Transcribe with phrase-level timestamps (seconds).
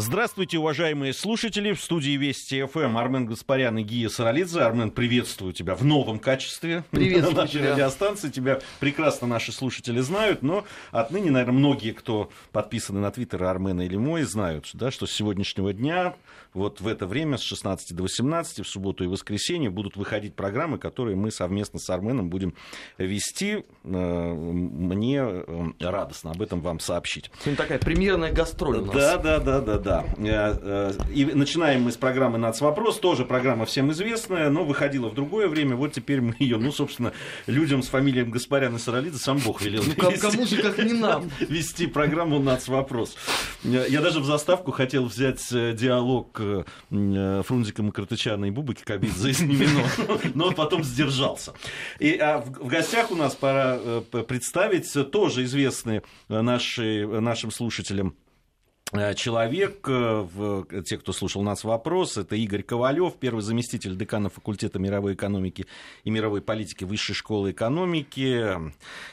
[0.00, 1.72] Здравствуйте, уважаемые слушатели.
[1.72, 4.60] В студии Вести ФМ Армен Гаспарян и Гия Саралидзе.
[4.60, 7.72] Армен, приветствую тебя в новом качестве приветствую на нашей тебя.
[7.72, 8.28] радиостанции.
[8.28, 13.96] Тебя прекрасно наши слушатели знают, но отныне, наверное, многие, кто подписаны на твиттер Армена или
[13.96, 16.14] мой, знают, да, что с сегодняшнего дня,
[16.54, 20.78] вот в это время, с 16 до 18, в субботу и воскресенье, будут выходить программы,
[20.78, 22.54] которые мы совместно с Арменом будем
[22.98, 23.64] вести.
[23.82, 27.32] Э, Мне э, радостно об этом вам сообщить.
[27.40, 28.94] Сегодня такая премьерная гастроль у нас.
[28.94, 29.87] Да, да, да, да, да.
[29.88, 32.98] Э, э, И начинаем мы с программы «Нацвопрос».
[32.98, 35.74] Тоже программа всем известная, но выходила в другое время.
[35.76, 37.12] Вот теперь мы ее, ну, собственно,
[37.46, 40.78] людям с фамилией Гаспарян и Саралидзе сам Бог велел Ну, кому- вести- кому же, как
[40.78, 41.30] не нам.
[41.40, 43.16] вести программу «Нацвопрос».
[43.64, 46.40] Э, Я даже в заставку хотел взять диалог
[46.90, 49.82] Фрунзика Макартычана и Бубы Кикабидзе из Немино,
[50.34, 51.52] но потом сдержался.
[51.98, 53.78] И а, в в гостях у нас пора
[54.26, 58.14] представить тоже известный э, наши, нашим слушателям
[59.16, 64.78] человек, э, в- те, кто слушал нас вопрос, это Игорь Ковалев, первый заместитель декана факультета
[64.78, 65.66] мировой экономики
[66.04, 68.56] и мировой политики Высшей школы экономики.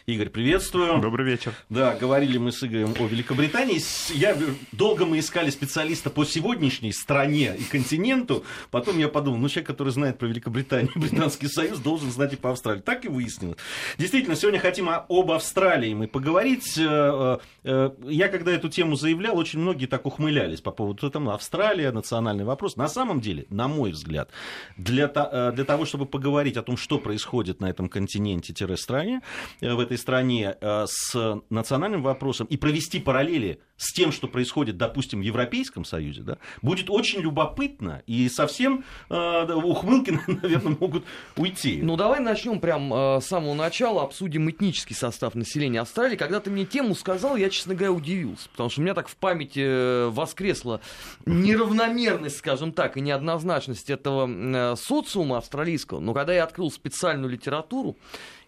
[0.06, 1.02] Игорь, приветствую.
[1.02, 1.54] Добрый вечер.
[1.70, 3.80] Да, говорили мы с Игорем о Великобритании.
[4.18, 4.38] Я,
[4.72, 8.46] долго мы искали специалиста по сегодняшней стране и континенту.
[8.72, 12.52] Потом я подумал, ну, человек, который знает про Великобританию Британский Союз, должен знать и по
[12.52, 12.80] Австралии.
[12.82, 13.58] Так и выяснилось.
[13.98, 16.78] Действительно, сегодня хотим об Австралии мы поговорить.
[16.78, 21.34] Э, э, Я, когда эту тему заявлял, очень многие так ухмылялись по поводу этого.
[21.34, 22.76] Австралия, национальный вопрос.
[22.78, 24.30] На самом деле, на мой взгляд,
[24.78, 29.22] для, э, для того, чтобы поговорить о том, что происходит на этом континенте-стране,
[29.62, 34.78] э, в этой стране э, с национальным вопросом и провести параллели с тем, что происходит,
[34.78, 41.04] допустим, в Европейском Союзе, да, будет очень любопытно, и совсем э, ухмылки, наверное, могут
[41.36, 41.80] уйти.
[41.82, 46.16] Ну, давай начнем прям э, с самого начала, обсудим этнический состав населения Австралии.
[46.16, 49.16] Когда ты мне тему сказал, я, честно говоря, удивился, потому что у меня так в
[49.16, 50.82] памяти э, воскресла
[51.26, 56.00] неравномерность, скажем так, и неоднозначность этого э, социума австралийского.
[56.00, 57.98] Но когда я открыл специальную литературу,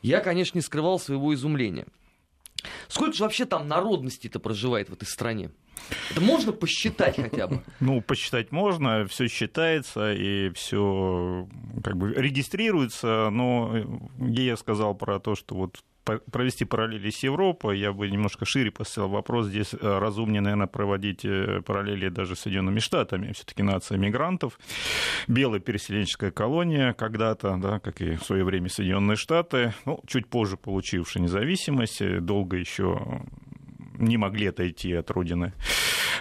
[0.01, 1.85] я, конечно, не скрывал своего изумления.
[2.87, 5.51] Сколько же вообще там народностей-то проживает в этой стране?
[6.11, 7.61] Это можно посчитать хотя бы?
[7.79, 11.47] Ну, посчитать можно, все считается и все
[11.83, 13.85] как бы регистрируется, но э,
[14.19, 15.79] я сказал про то, что вот
[16.31, 19.47] провести параллели с Европой, я бы немножко шире поставил вопрос.
[19.47, 23.31] Здесь э, разумнее, наверное, проводить э, параллели даже с Соединенными Штатами.
[23.33, 24.59] Все-таки нация мигрантов,
[25.27, 30.57] белая переселенческая колония когда-то, да, как и в свое время Соединенные Штаты, ну, чуть позже
[30.57, 33.21] получившая независимость, э, долго еще
[33.97, 35.53] не могли отойти от родины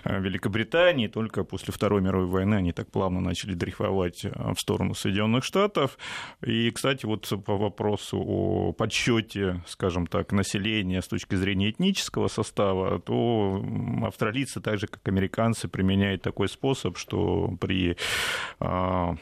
[0.04, 1.08] э, Великобритании.
[1.08, 5.98] Только после Второй мировой войны они так плавно начали дрейфовать э, в сторону Соединенных Штатов.
[6.44, 13.00] И, кстати, вот по вопросу о подсчете, скажем так, населения с точки зрения этнического состава,
[13.00, 13.64] то
[14.02, 17.96] австралийцы, так же как американцы, применяют такой способ, что при
[18.60, 19.16] а,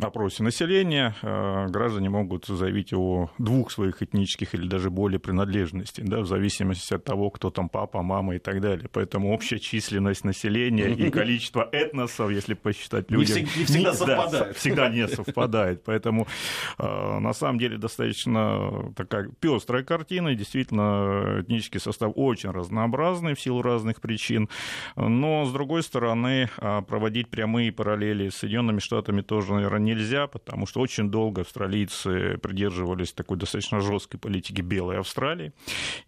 [0.00, 6.20] опросе населения э, граждане могут заявить о двух своих этнических или даже более принадлежностей, да,
[6.20, 8.88] в зависимости от того, кто там папа, мама и так далее.
[8.92, 14.56] Поэтому общая численность населения и количество этносов, если посчитать Не всег- не всегда да, совпадает.
[14.56, 15.84] всегда не совпадает.
[15.84, 16.26] Поэтому
[16.78, 23.40] э, на самом деле достаточно такая пестрая картина, и действительно этнический состав очень разнообразный в
[23.40, 24.48] силу разных причин.
[24.96, 30.66] Но, с другой стороны, э, проводить прямые параллели с Соединенными Штатами тоже, наверное, нельзя, потому
[30.66, 35.52] что очень долго австралийцы придерживались такой достаточно жесткой политики белой Австралии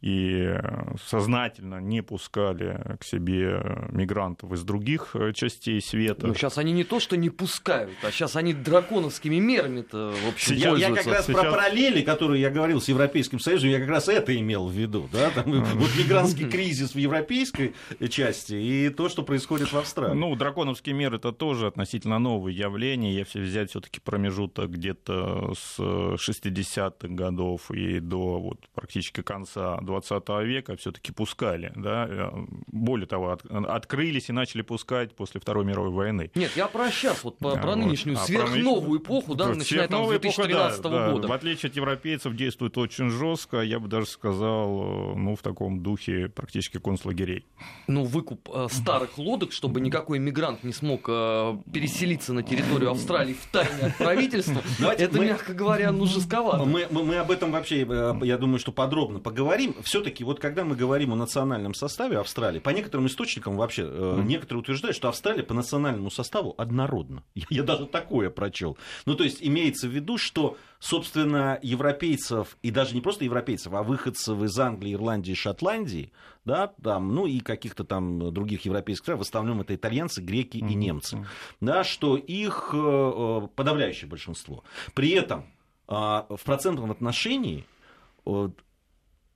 [0.00, 6.26] и э, сознательно не пускали к себе мигрантов из других э, частей света.
[6.28, 10.54] Ну, сейчас они не то, что не пускают, а сейчас они драконовскими мерами-то, в общем,
[10.54, 13.88] Я, я как раз про Сейчас- параллели, которые я говорил с Европейским Союзом, я как
[13.90, 15.10] раз это имел в виду.
[15.12, 15.28] Да?
[15.30, 17.74] Там, вот мигрантский кризис в европейской
[18.08, 20.14] части и то, что происходит в Австралии.
[20.14, 23.14] Ну, драконовский мир это тоже относительно новое явление.
[23.14, 30.76] Если взять все-таки промежуток где-то с 60-х годов и до вот, практически конца 20 века
[30.76, 31.72] все-таки пускали.
[31.76, 32.06] Да?
[32.08, 32.30] Э,
[32.66, 36.30] Более того, от- открылись и начали пускать после Второй мировой войны.
[36.34, 39.88] Нет, я про сейчас, вот про, Да, про нынешнюю А про сверхновую эпоху, да, начиная
[39.88, 41.12] там с сверхновая эпоха, 2013 да, да.
[41.12, 41.28] года.
[41.28, 45.82] В отличие от европейцев, действует очень жестко, я бы даже сказал, э, ну, в таком
[45.82, 47.46] духе практически концлагерей.
[47.86, 53.34] Ну, выкуп э, старых лодок, чтобы никакой мигрант не смог э, переселиться на территорию Австралии
[53.34, 56.64] в тайне от правительства, это, мягко говоря, ну, жестковато.
[56.64, 59.74] Мы, об этом вообще, э, я думаю, что подробно поговорим.
[59.82, 64.60] Все-таки, вот когда мы говорим о национальном составе Австралии, по некоторым источникам вообще, э, некоторые
[64.60, 67.22] утверждают, что Австралия по национальному составу однородна.
[67.50, 68.76] Я даже такое прочел.
[69.06, 73.82] Ну, то есть имеется в виду, что собственно, европейцев, и даже не просто европейцев, а
[73.82, 76.10] выходцев из Англии, Ирландии, Шотландии,
[76.46, 80.74] да, там, ну и каких-то там других европейских стран, в основном это итальянцы, греки и
[80.74, 81.26] немцы,
[81.60, 84.64] да, что их э, подавляющее большинство.
[84.94, 85.44] При этом
[85.86, 87.66] а, в процентном отношении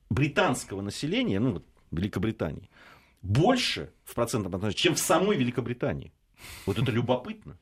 [0.09, 1.61] британского населения, ну,
[1.91, 2.69] Великобритании,
[3.21, 6.11] больше в процентном отношении, чем в самой Великобритании.
[6.65, 7.57] Вот это любопытно.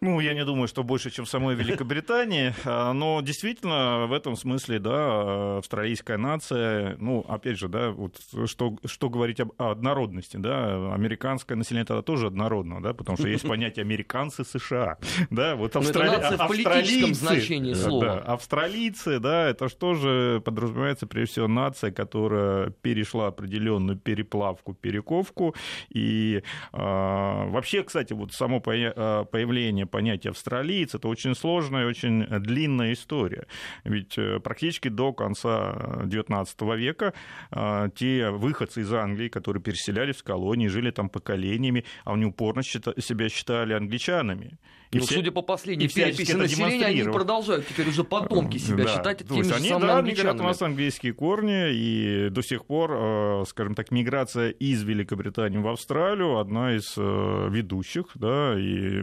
[0.00, 4.36] Ну, я не думаю, что больше, чем в самой Великобритании, а, но действительно в этом
[4.36, 10.94] смысле, да, австралийская нация, ну, опять же, да, вот что, что говорить об однородности, да,
[10.94, 14.98] американское население тогда тоже однородно, да, потому что есть понятие американцы США,
[15.30, 16.16] да, вот австрали...
[16.16, 18.04] это в политическом значении слова.
[18.04, 25.54] Да, австралийцы, да, это что же подразумевается, прежде всего, нация, которая перешла определенную переплавку, перековку,
[25.88, 26.42] и
[26.72, 33.46] э, вообще, кстати, вот само появление понятие австралиец, это очень сложная и очень длинная история.
[33.84, 35.72] Ведь э, практически до конца
[36.04, 37.14] XIX века
[37.50, 42.62] э, те выходцы из Англии, которые переселялись в колонии, жили там поколениями, а они упорно
[42.62, 44.58] себя считали англичанами.
[44.92, 48.94] И ну, все, судя по последней переписи населения, они продолжают теперь уже потомки себя да.
[48.94, 52.92] считать теми же они, самыми да, говорят, у нас английские корни, и до сих пор,
[52.92, 59.02] э, скажем так, миграция из Великобритании в Австралию одна из ведущих, да, и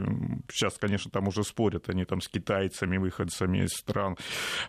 [0.50, 4.18] сейчас, конечно, там уже спорят они там с китайцами, выходцами из стран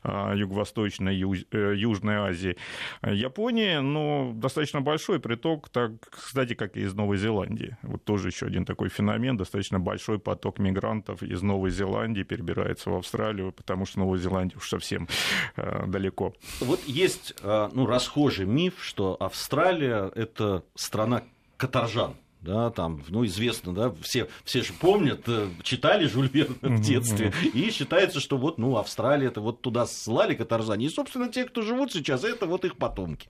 [0.02, 2.56] э, Юго-Восточной, Южной Азии.
[3.02, 7.76] Япония, ну, достаточно большой приток, так, кстати, как и из Новой Зеландии.
[7.82, 12.94] Вот тоже еще один такой феномен, достаточно большой поток мигрантов из Новой Зеландии перебирается в
[12.94, 15.08] Австралию, потому что Новая Зеландия уж совсем
[15.56, 16.34] э, далеко.
[16.60, 21.22] Вот есть э, ну, расхожий миф, что Австралия– это страна
[21.56, 26.80] каторжан да, там, ну, известно, да, все, все же помнят, э, читали Жюль Верна в
[26.80, 31.44] детстве, и считается, что вот, ну, Австралия, это вот туда ссылали каторжане, и, собственно, те,
[31.44, 33.28] кто живут сейчас, это вот их потомки.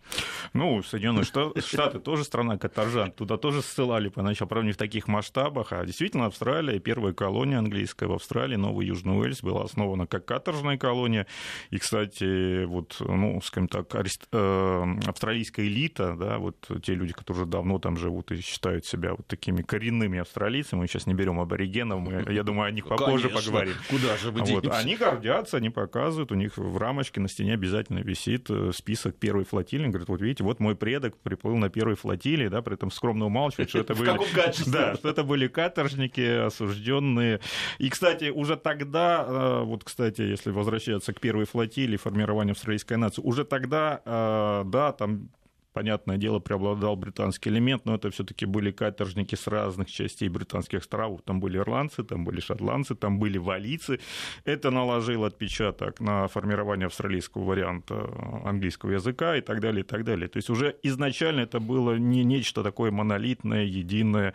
[0.53, 5.73] Ну, Соединенные Штаты тоже страна каторжан, туда тоже ссылали поначалу, правда, не в таких масштабах,
[5.73, 10.77] а действительно Австралия, первая колония английская в Австралии, Новый Южный Уэльс, была основана как каторжная
[10.77, 11.27] колония,
[11.71, 17.79] и, кстати, вот, ну, скажем так, э, австралийская элита, да, вот те люди, которые давно
[17.79, 22.01] там живут и считают себя себя вот такими коренными австралийцами, мы сейчас не берем аборигенов,
[22.01, 23.51] мы, я думаю, о них попозже Конечно.
[23.51, 23.75] поговорим.
[23.89, 27.99] Куда же вы вот, Они гордятся, они показывают, у них в рамочке на стене обязательно
[27.99, 32.49] висит э, список первой флотилии, говорят, вот видите, вот мой предок приплыл на первой флотилии,
[32.49, 34.15] да, при этом скромно умалчивает, что это были...
[34.67, 37.41] Да, что это были каторжники, осужденные.
[37.79, 43.23] И, кстати, уже тогда, э, вот, кстати, если возвращаться к первой флотилии, формированию австралийской нации,
[43.23, 45.29] уже тогда, э, да, там
[45.75, 51.21] понятное дело, преобладал британский элемент, но это все-таки были каторжники с разных частей британских островов.
[51.23, 53.99] Там были ирландцы, там были шотландцы, там были валийцы.
[54.45, 58.09] Это наложило отпечаток на формирование австралийского варианта
[58.45, 60.29] английского языка и так далее, и так далее.
[60.29, 64.35] То есть уже изначально это было не нечто такое монолитное, единое,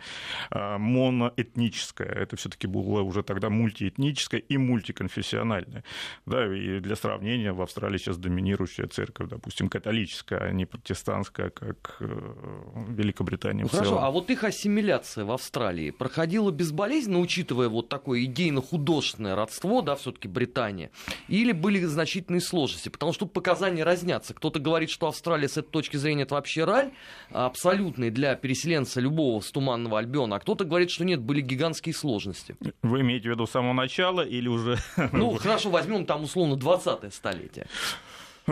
[0.50, 2.08] а, моноэтническое.
[2.08, 5.84] Это все-таки было уже тогда мультиэтническое и мультиконфессиональное.
[6.26, 11.50] Да, и для сравнения в Австралии сейчас доминирующая церковь, допустим, католическая, а не протестантская американская,
[11.50, 12.06] как э,
[12.88, 13.62] Великобритания.
[13.62, 19.82] Ну, хорошо, а вот их ассимиляция в Австралии проходила безболезненно, учитывая вот такое идейно-художественное родство,
[19.82, 20.90] да, все-таки Британия,
[21.28, 22.88] или были значительные сложности?
[22.88, 24.34] Потому что тут показания разнятся.
[24.34, 26.92] Кто-то говорит, что Австралия с этой точки зрения это вообще рай,
[27.30, 32.56] абсолютный для переселенца любого с Туманного Альбиона, а кто-то говорит, что нет, были гигантские сложности.
[32.82, 34.78] Вы имеете в виду с самого начала или уже...
[35.12, 37.66] Ну, хорошо, возьмем там условно 20-е столетие.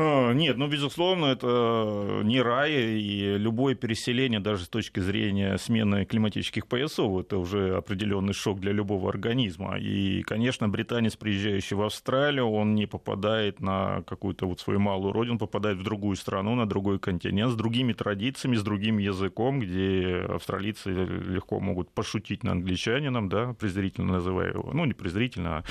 [0.01, 6.05] А, нет, ну, безусловно, это не рай, и любое переселение, даже с точки зрения смены
[6.05, 9.77] климатических поясов, это уже определенный шок для любого организма.
[9.77, 15.39] И, конечно, британец, приезжающий в Австралию, он не попадает на какую-то вот свою малую родину,
[15.39, 20.91] попадает в другую страну, на другой континент, с другими традициями, с другим языком, где австралийцы
[20.91, 25.65] легко могут пошутить на англичанином, да, презрительно называя его, ну, не презрительно, а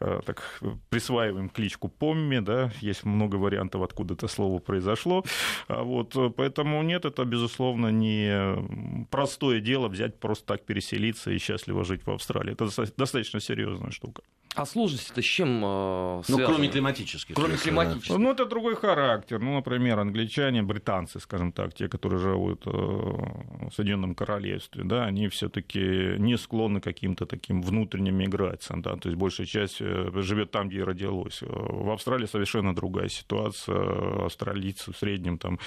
[0.00, 0.60] Э, так,
[0.90, 5.24] присваиваем кличку Помми, да, есть много вариантов, откуда это слово произошло.
[5.68, 11.38] А вот, э, поэтому нет, это, безусловно, не простое дело взять просто так переселиться и
[11.38, 12.52] счастливо жить в Австралии.
[12.52, 14.22] Это достаточно серьезная штука.
[14.54, 17.34] А сложности-то с чем э, Ну, кроме климатических.
[17.34, 18.16] Кроме климатических.
[18.16, 19.40] Ну, это другой характер.
[19.40, 25.26] Ну, например, англичане, британцы, скажем так, те, которые живут э, в Соединенном Королевстве, да, они
[25.28, 30.10] все таки не склонны к каким-то таким внутренним миграциям, да, то есть большая часть э,
[30.22, 31.40] живет там, где и родилась.
[31.42, 34.26] В Австралии совершенно другая ситуация.
[34.26, 35.58] Австралийцы в среднем там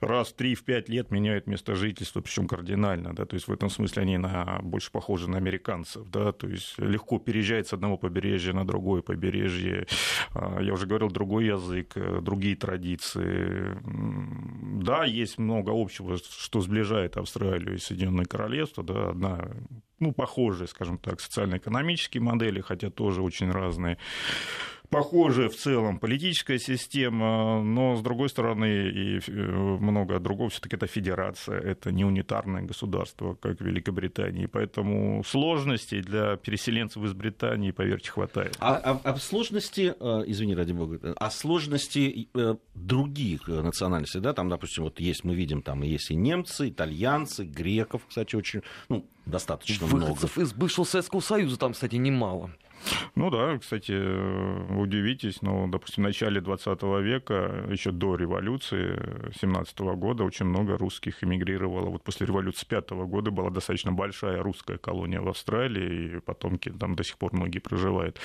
[0.00, 4.02] раз в 3-5 лет меняют место жительства, причем кардинально, да, то есть в этом смысле
[4.02, 8.52] они на, больше похожи на американцев, да, то есть легко переезжают с одного побережья побережья
[8.52, 9.86] на другое побережье.
[10.34, 13.76] Я уже говорил, другой язык, другие традиции.
[14.82, 18.84] Да, есть много общего, что сближает Австралию и Соединенное Королевство.
[18.84, 19.50] Да, одна
[19.98, 23.98] ну, похожие, скажем так, социально-экономические модели, хотя тоже очень разные
[24.92, 30.76] похожая в целом политическая система, но, с другой стороны, и э, много другого, все таки
[30.76, 37.70] это федерация, это не унитарное государство, как в Великобритании, поэтому сложностей для переселенцев из Британии,
[37.70, 38.54] поверьте, хватает.
[38.60, 44.50] А, а, а сложности, э, извини, ради бога, а сложности э, других национальностей, да, там,
[44.50, 49.86] допустим, вот есть, мы видим, там есть и немцы, итальянцы, греков, кстати, очень, ну, достаточно
[49.86, 50.48] Выходцев много.
[50.50, 52.50] из бывшего Советского Союза там, кстати, немало.
[53.14, 58.98] Ну да, кстати, удивитесь, но, допустим, в начале 20 века, еще до революции
[59.40, 61.90] 17 года, очень много русских эмигрировало.
[61.90, 66.94] Вот после революции 5 года была достаточно большая русская колония в Австралии, и потомки там
[66.94, 68.18] до сих пор многие проживают.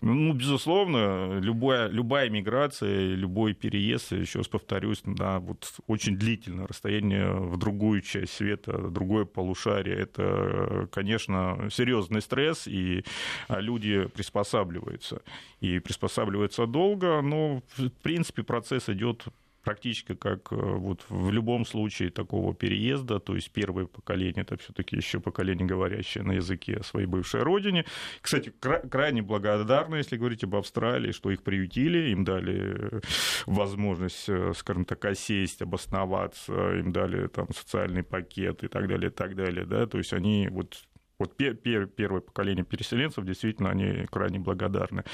[0.00, 7.32] Ну, безусловно, любая, любая миграция, любой переезд, еще раз повторюсь, на вот очень длительное расстояние
[7.32, 13.04] в другую часть света, другое полушарие, это, конечно, серьезный стресс, и
[13.48, 15.22] люди люди приспосабливаются.
[15.60, 19.24] И приспосабливаются долго, но, в принципе, процесс идет
[19.62, 24.96] практически как э, вот в любом случае такого переезда, то есть первое поколение это все-таки
[24.96, 27.84] еще поколение, говорящее на языке своей бывшей родине.
[28.22, 28.52] Кстати,
[28.90, 33.00] крайне благодарны, если говорить об Австралии, что их приютили, им дали э,
[33.46, 39.12] возможность, э, скажем так, осесть, обосноваться, им дали там социальный пакет и так далее, и
[39.12, 40.78] так далее, да, то есть они вот
[41.20, 45.04] вот первое поколение переселенцев, действительно, они крайне благодарны.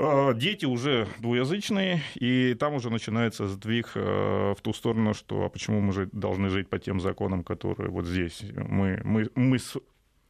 [0.00, 5.48] А, дети уже двуязычные, и там уже начинается сдвиг э, в ту сторону, что а
[5.48, 9.58] почему мы же должны жить по тем законам, которые вот здесь мы, мы, мы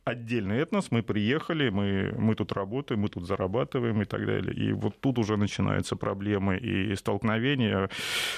[0.09, 4.55] отдельный этнос, мы приехали, мы, мы тут работаем, мы тут зарабатываем и так далее.
[4.55, 7.89] И вот тут уже начинаются проблемы и столкновения,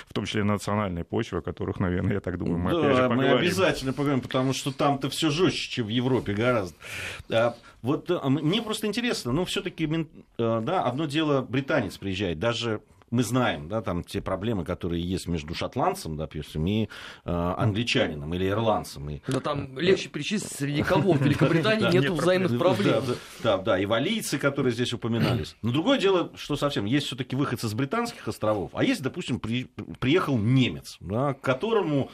[0.07, 3.03] в том числе национальной почвы, о которых, наверное, я так думаю, мы да, опять же
[3.09, 3.33] поговорим.
[3.33, 6.77] мы обязательно поговорим, потому что там-то все жестче, чем в Европе гораздо.
[7.31, 9.89] А, вот а, мне просто интересно, ну, все-таки,
[10.39, 15.27] а, да, одно дело британец приезжает, даже мы знаем, да, там те проблемы, которые есть
[15.27, 16.89] между шотландцем, допустим, и э,
[17.25, 19.11] англичанином или ирландцем.
[19.11, 19.21] И...
[19.27, 23.03] Да там легче перечислить, среди кого в Великобритании нет взаимных проблем.
[23.43, 25.57] Да, да, и валийцы, которые здесь упоминались.
[25.63, 30.39] Но другое дело, что совсем, есть все-таки выходцы с британских островов, а есть, допустим, приехал
[30.39, 32.11] немец, да, к которому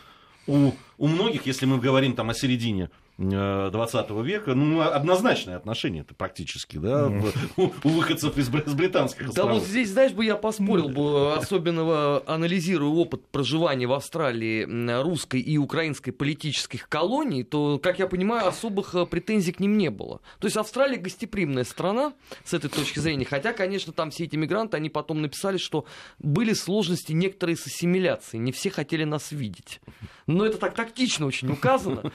[0.46, 6.14] у, у многих, если мы говорим там о середине 20 века, ну, однозначное отношение это
[6.14, 7.11] практически, да,
[7.56, 9.52] у, у выходцев из, из британских островов.
[9.52, 14.64] Да вот здесь, знаешь, бы я поспорил бы, особенно анализируя опыт проживания в Австралии
[15.02, 19.90] русской и украинской политических колоний, то, как я понимаю, особых э, претензий к ним не
[19.90, 20.20] было.
[20.38, 22.12] То есть Австралия гостеприимная страна
[22.44, 25.87] с этой точки зрения, хотя, конечно, там все эти мигранты, они потом написали, что
[26.18, 29.80] были сложности некоторые с ассимиляцией, не все хотели нас видеть.
[30.26, 32.12] Но это так тактично очень указано.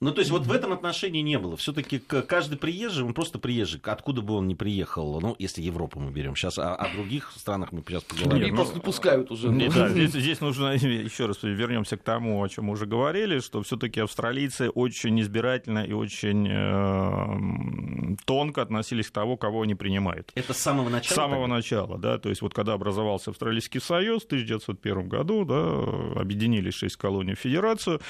[0.00, 1.56] Ну, то есть, вот в этом отношении не было.
[1.56, 6.10] Все-таки каждый приезжий, он просто приезжий, откуда бы он ни приехал, ну, если Европу мы
[6.10, 8.44] берем сейчас, а о других странах мы сейчас поговорим.
[8.44, 9.48] Нет, просто не пускают уже.
[9.48, 13.38] Нет, да, здесь, здесь нужно еще раз вернемся к тому, о чем мы уже говорили,
[13.40, 20.30] что все-таки австралийцы очень избирательно и очень э, тонко относились к тому, кого они принимают.
[20.34, 21.12] Это с самого начала?
[21.12, 22.18] С самого начала, да.
[22.18, 27.38] То есть, вот когда образовался Австралийский Союз в 1901 году, да, объединились шесть колоний в
[27.38, 28.00] Федерацию,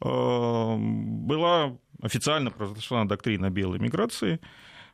[0.00, 4.40] э, была официально произошла доктрина белой миграции,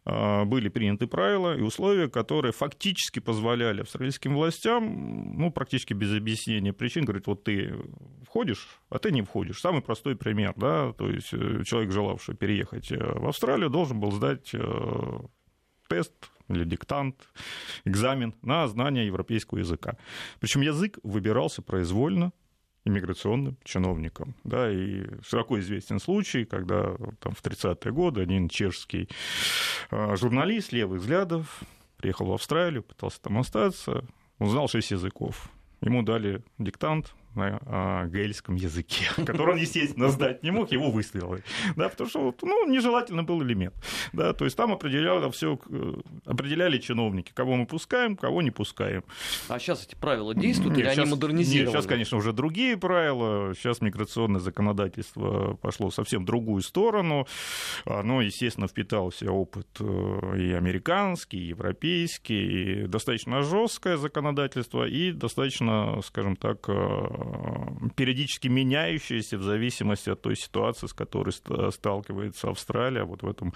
[0.05, 6.73] а, были приняты правила и условия, которые фактически позволяли австралийским властям, ну, практически без объяснения
[6.73, 7.75] причин, говорить, вот ты
[8.27, 9.61] входишь, а ты не входишь.
[9.61, 14.13] Самый простой пример, да, то есть э, человек, желавший переехать э, в Австралию, должен был
[14.13, 15.21] сдать э,
[15.89, 16.15] тест
[16.49, 17.29] или диктант,
[17.85, 19.97] экзамен на знание европейского языка.
[20.41, 22.33] Причем язык выбирался произвольно,
[22.89, 24.35] иммиграционным чиновникам.
[24.45, 29.09] Да, и широко известен случай, когда там, в 30-е годы один чешский
[29.91, 31.61] а, журналист левых взглядов
[31.97, 34.05] приехал в Австралию, пытался там остаться,
[34.39, 35.49] он знал шесть языков.
[35.81, 41.43] Ему дали диктант, на а, гельском языке, который он, естественно, сдать не мог, его выставили.
[41.77, 43.75] Да, потому что ну, нежелательно был элемент.
[44.13, 45.95] Да, то есть там определяли, все, э,
[46.27, 49.05] определяли чиновники, кого мы пускаем, кого не пускаем.
[49.49, 51.67] А сейчас эти правила действуют нет, или сейчас, они модернизированы?
[51.67, 53.55] Нет, сейчас, конечно, уже другие правила.
[53.55, 57.27] Сейчас миграционное законодательство пошло совсем другую сторону.
[57.85, 66.01] Оно, естественно, впитался опыт э, и американский, и европейский, и достаточно жесткое законодательство, и достаточно,
[66.03, 66.73] скажем так, э,
[67.97, 71.33] периодически меняющаяся в зависимости от той ситуации, с которой
[71.73, 73.55] сталкивается Австралия вот в этом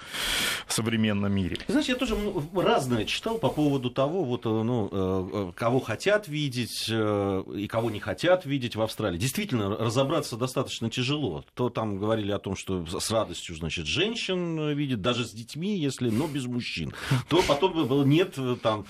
[0.68, 1.58] современном мире.
[1.68, 2.16] Знаешь, я тоже
[2.54, 8.76] разное читал по поводу того, вот, ну, кого хотят видеть и кого не хотят видеть
[8.76, 9.18] в Австралии.
[9.18, 11.44] Действительно, разобраться достаточно тяжело.
[11.54, 16.10] То там говорили о том, что с радостью, значит, женщин видят, даже с детьми, если,
[16.10, 16.92] но без мужчин.
[17.28, 18.86] То потом нет, там,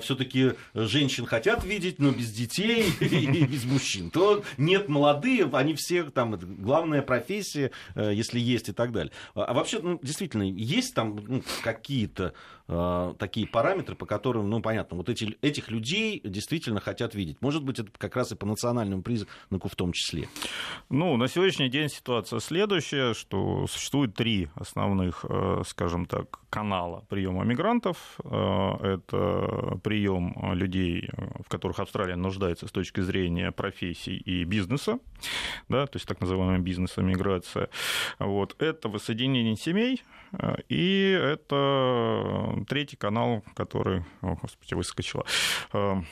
[0.00, 4.10] все-таки женщин хотят видеть, но без детей и без мужчин.
[4.10, 4.23] То
[4.58, 9.12] нет молодые, они все там, главная профессия, если есть и так далее.
[9.34, 12.34] А вообще, ну, действительно, есть там ну, какие-то
[12.68, 17.40] э, такие параметры, по которым, ну, понятно, вот эти, этих людей действительно хотят видеть.
[17.40, 20.28] Может быть, это как раз и по национальному признаку в том числе.
[20.88, 27.44] Ну, на сегодняшний день ситуация следующая, что существует три основных, э, скажем так, канала приема
[27.44, 27.96] мигрантов.
[28.24, 31.08] Э, это прием людей,
[31.44, 34.98] в которых Австралия нуждается с точки зрения профессий и бизнеса,
[35.68, 37.68] да, то есть так называемая бизнес-миграция.
[38.18, 38.56] Вот.
[38.60, 40.02] Это воссоединение семей,
[40.68, 45.24] и это третий канал, который, о, господи, выскочила,
[45.72, 46.02] э,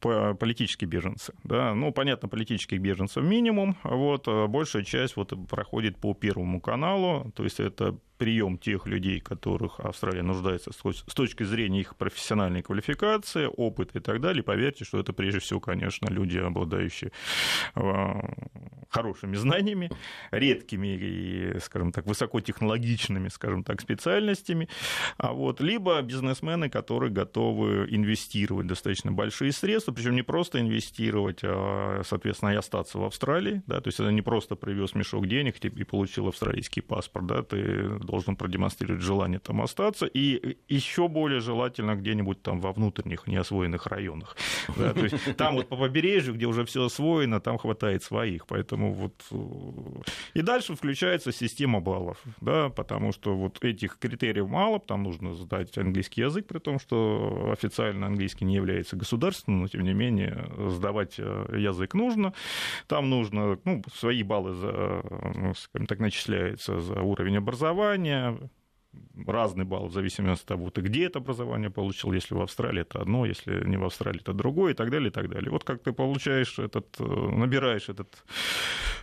[0.00, 1.32] политические беженцы.
[1.44, 1.74] Да?
[1.74, 3.76] Ну, понятно, политических беженцев минимум.
[3.82, 9.18] Вот, а большая часть вот проходит по Первому каналу, то есть это прием тех людей,
[9.18, 14.42] которых Австралия нуждается с точки зрения их профессиональной квалификации, опыта и так далее.
[14.42, 17.12] Поверьте, что это прежде всего, конечно, люди, обладающие
[17.74, 18.20] а,
[18.90, 19.90] хорошими знаниями,
[20.32, 24.68] редкими и, скажем так, высокотехнологичными, скажем так, специальностями,
[25.16, 32.02] а вот, либо бизнесмены, которые готовы инвестировать достаточно большие средства, причем не просто инвестировать, а,
[32.04, 35.84] соответственно, и остаться в Австралии, да, то есть это не просто привез мешок денег и
[35.84, 42.42] получил австралийский паспорт, да, ты должен продемонстрировать желание там остаться, и еще более желательно где-нибудь
[42.42, 44.36] там во внутренних неосвоенных районах.
[44.76, 48.92] Да, то есть там вот по побережью, где уже все освоено, там хватает своих, поэтому
[48.92, 49.14] вот...
[49.30, 49.36] Э,
[50.34, 55.76] и дальше включается система баллов, да, потому что вот этих критериев мало, там нужно сдать
[55.76, 61.16] английский язык, при том, что официально английский не является государственным, но тем не менее сдавать
[61.18, 62.32] э, язык нужно,
[62.86, 65.02] там нужно, ну, свои баллы, за,
[65.34, 68.50] ну, так, начисляются за уровень образования, образования,
[69.26, 73.00] разный балл в зависимости от того, ты где это образование получил, если в Австралии это
[73.00, 75.50] одно, если не в Австралии это другое и так далее, и так далее.
[75.50, 78.24] Вот как ты получаешь этот, э, набираешь этот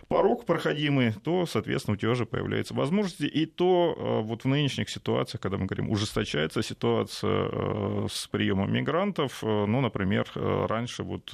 [0.08, 3.24] порог проходимый, то, соответственно, у тебя уже появляются возможности.
[3.24, 8.72] И то э, вот в нынешних ситуациях, когда мы говорим, ужесточается ситуация э, с приемом
[8.72, 11.32] мигрантов, ну, например, раньше вот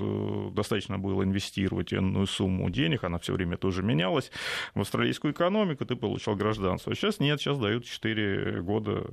[0.54, 4.30] достаточно было инвестировать энную сумму денег, она все время тоже менялась,
[4.74, 6.94] в австралийскую экономику, ты получал гражданство.
[6.94, 9.06] Сейчас нет, сейчас дают 4 года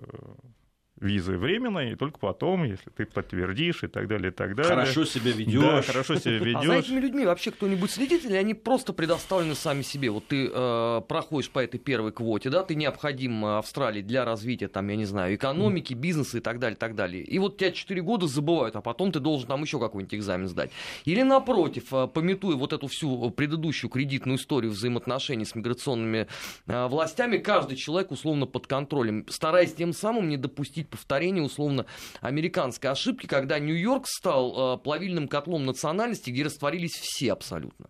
[1.02, 4.70] визы временной, и только потом, если ты подтвердишь и так далее, и так далее.
[4.70, 5.62] Хорошо себя ведешь.
[5.62, 6.52] Да, хорошо себя ведешь.
[6.62, 10.12] А за этими людьми вообще кто-нибудь следит, или они просто предоставлены сами себе?
[10.12, 14.68] Вот ты э, проходишь по этой первой квоте, да, ты необходим э, Австралии для развития,
[14.68, 17.24] там, я не знаю, экономики, бизнеса и так далее, и так далее.
[17.24, 20.70] И вот тебя 4 года забывают, а потом ты должен там еще какой-нибудь экзамен сдать.
[21.06, 26.28] Или напротив, э, пометуя вот эту всю предыдущую кредитную историю взаимоотношений с миграционными
[26.68, 31.86] э, властями, каждый человек условно под контролем, стараясь тем самым не допустить повторение условно
[32.20, 37.88] американской ошибки, когда Нью-Йорк стал э, плавильным котлом национальности, где растворились все абсолютно.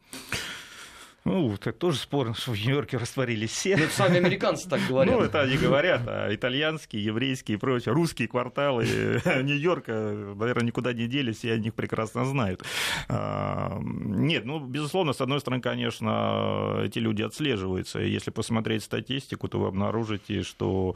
[1.23, 3.77] Ну, это тоже спорно, что в Нью-Йорке растворились все.
[3.77, 5.13] Ну, сами американцы так говорят.
[5.13, 8.85] Ну, это они говорят, а итальянские, еврейские и прочее, русские кварталы
[9.43, 12.63] Нью-Йорка, наверное, никуда не делись, и о них прекрасно знают.
[13.07, 17.99] А, нет, ну, безусловно, с одной стороны, конечно, эти люди отслеживаются.
[17.99, 20.95] Если посмотреть статистику, то вы обнаружите, что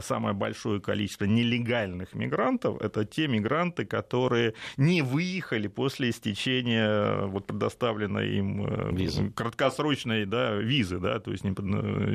[0.00, 8.36] самое большое количество нелегальных мигрантов– это те мигранты, которые не выехали после истечения вот предоставленной
[8.36, 11.54] им э, Визы краткосрочной да, визы, да, то есть не,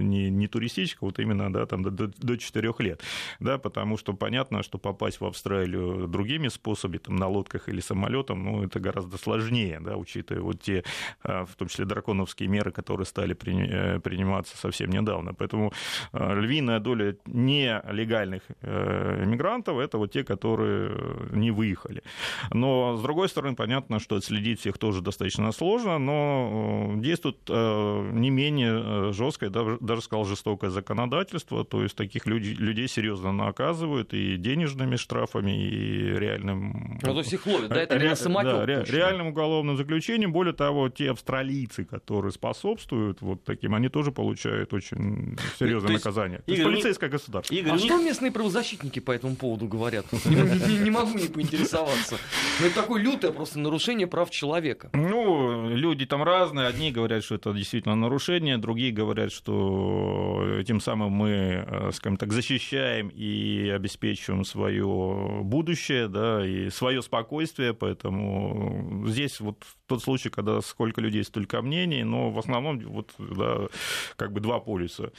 [0.01, 3.01] не, не туристического, вот именно да, там, до, до 4 лет,
[3.39, 8.43] да, потому что понятно, что попасть в Австралию другими способами, там, на лодках или самолетом,
[8.43, 10.83] ну, это гораздо сложнее, да, учитывая вот те,
[11.23, 15.33] а, в том числе драконовские меры, которые стали э, приниматься совсем недавно.
[15.33, 15.73] Поэтому
[16.13, 20.91] а, львиная доля нелегальных э, мигрантов– это вот те, которые
[21.31, 22.03] не выехали.
[22.51, 28.09] Но, с другой стороны, понятно, что отследить всех тоже достаточно сложно, но действует тут э,
[28.13, 34.13] не менее жесткое, даже, даже сказал, жестокое законодательство, то есть таких людей, людей серьезно наказывают
[34.13, 36.99] и денежными штрафами, и реальным...
[37.01, 40.31] Ну, то есть их ловят, да, это ре, да, ре, реальным уголовным заключением.
[40.31, 46.39] Более того, те австралийцы, которые способствуют вот таким, они тоже получают очень серьезное наказание.
[46.39, 47.53] То есть, полицейское государство.
[47.53, 50.05] Игорь, а что местные правозащитники по этому поводу говорят?
[50.25, 52.17] Не могу не поинтересоваться.
[52.59, 54.89] Ну, это такое лютое просто нарушение прав человека.
[54.93, 56.67] Ну, люди там разные.
[56.67, 62.31] Одни говорят, что это действительно нарушение, другие говорят, что тем самым мы, э, скажем так,
[62.31, 70.61] защищаем и обеспечиваем свое будущее, да, и свое спокойствие, поэтому здесь вот тот случай, когда
[70.61, 73.67] сколько людей, столько мнений, но в основном вот, да,
[74.15, 75.11] как бы два полюса.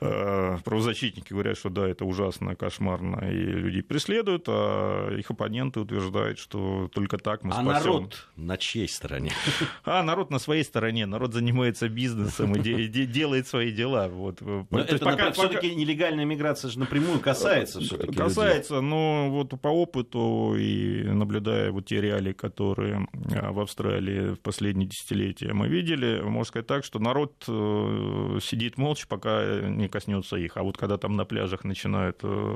[0.00, 6.38] Э, правозащитники говорят, что да, это ужасно, кошмарно, и людей преследуют, а их оппоненты утверждают,
[6.38, 7.68] что только так мы спасем.
[7.68, 9.32] А народ на чьей стороне?
[9.84, 14.08] А народ на своей стороне, народ занимается бизнесом и делает свои дела.
[14.08, 14.40] Вот.
[14.42, 18.88] это пока, все-таки нелегальная миграция же напрямую касается все-таки Касается, людей.
[18.88, 24.40] но вот по опыту и наблюдая вот те реалии, которые а, в Австралии далее в
[24.40, 30.36] последние десятилетия мы видели, можно сказать так, что народ э, сидит молча, пока не коснется
[30.36, 30.56] их.
[30.56, 32.54] А вот когда там на пляжах начинают э,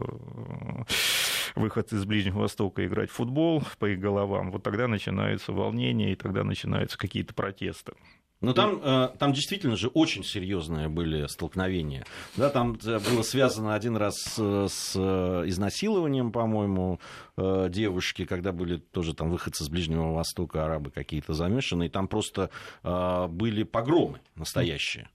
[1.55, 6.17] выход из Ближнего Востока играть в футбол по их головам, вот тогда начинается волнение, и
[6.17, 7.93] тогда начинаются какие-то протесты.
[8.41, 12.07] Но там, э, там действительно же очень серьезные были столкновения.
[12.37, 17.01] Да, там э, было связано один раз с изнасилованием, по-моему,
[17.37, 22.09] э, девушки, когда были тоже там выходцы с Ближнего Востока, арабы какие-то замешаны, и там
[22.09, 22.51] просто
[22.83, 25.09] были погромы настоящие.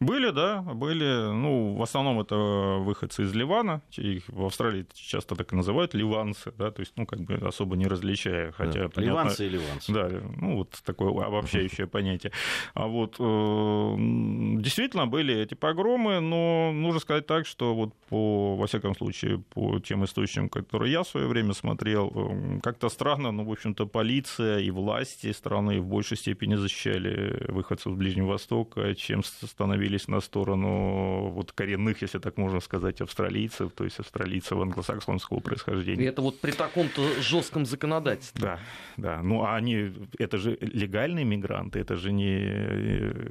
[0.00, 1.32] Были, да, были.
[1.32, 2.36] Ну, в основном это
[2.80, 3.82] выходцы из Ливана.
[3.96, 7.76] Их в Австралии часто так и называют ливанцы, да, то есть, ну, как бы особо
[7.76, 8.52] не различая.
[8.52, 9.92] Хотя, да, понятно, ливанцы и ливанцы.
[9.92, 12.32] Да, ну, вот такое обобщающее понятие.
[12.74, 13.94] А вот э,
[14.60, 19.78] действительно были эти погромы, но нужно сказать так, что вот по, во всяком случае, по
[19.80, 24.58] тем источникам, которые я в свое время смотрел, э, как-то странно, но, в общем-то, полиция
[24.58, 29.22] и власти страны в большей степени защищали выходцев с Ближнего Востока, чем
[29.54, 36.04] становились на сторону вот коренных, если так можно сказать, австралийцев, то есть австралийцев англосаксонского происхождения.
[36.04, 38.42] И это вот при таком-то жестком законодательстве.
[38.42, 38.58] Да,
[38.96, 39.22] да.
[39.22, 42.34] Ну, а они, это же легальные мигранты, это же не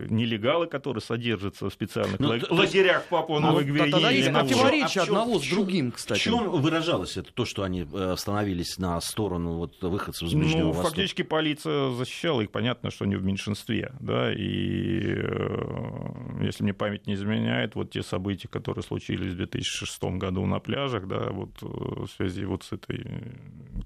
[0.10, 3.92] нелегалы, которые содержатся в специальных ну, лагерях Папуа Новой Гвинее.
[3.92, 6.20] Тогда есть противоречие а одного с другим, кстати.
[6.20, 10.68] В чем выражалось это, то, что они э, становились на сторону вот, выходцев из Ближнего
[10.68, 10.90] ну, Востока?
[10.90, 17.08] Фактически полиция защищала их, понятно, что они в меньшинстве, да, и э, если мне память
[17.08, 21.66] не изменяет, вот те события, которые случились в 2006 году на пляжах, да, вот э,
[21.66, 23.06] в связи вот с этой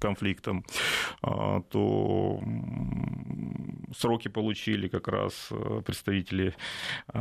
[0.00, 0.64] конфликтом,
[1.22, 2.40] а, то
[3.96, 6.54] сроки получили как раз э, представители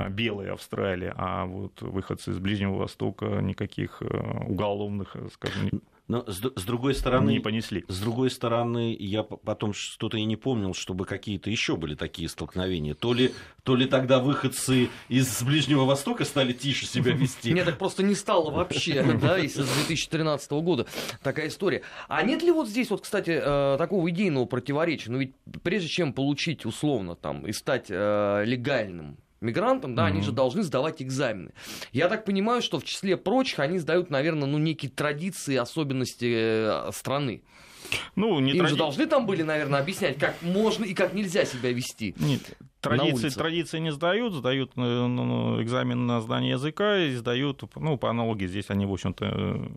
[0.09, 4.05] белой Австралии, а вот выходцы из Ближнего Востока никаких э,
[4.47, 7.31] уголовных, скажем, но с, с другой стороны...
[7.31, 7.83] Не понесли.
[7.87, 12.93] С другой стороны, я потом что-то и не помнил, чтобы какие-то еще были такие столкновения.
[12.93, 17.51] То ли, то ли тогда выходцы из Ближнего Востока стали тише себя вести.
[17.51, 20.87] Нет, так просто не стало вообще, да, если с 2013 года
[21.21, 21.81] такая история.
[22.07, 25.11] А нет ли вот здесь вот, кстати, э, такого идейного противоречия?
[25.11, 30.07] Ну ведь прежде чем получить условно там и стать э, легальным мигрантам, да, mm-hmm.
[30.07, 31.51] они же должны сдавать экзамены.
[31.91, 36.91] Я так понимаю, что в числе прочих они сдают, наверное, ну, некие традиции, особенности э,
[36.93, 37.41] страны.
[38.15, 38.71] Ну, не Им тради...
[38.71, 42.15] же должны там были, наверное, объяснять, как можно и как нельзя себя вести.
[42.19, 42.41] Нет,
[42.79, 47.97] Традиции, традиции не сдают, сдают э, ну, ну, экзамен на знание языка и сдают, ну,
[47.97, 49.71] по аналогии здесь они, в общем-то,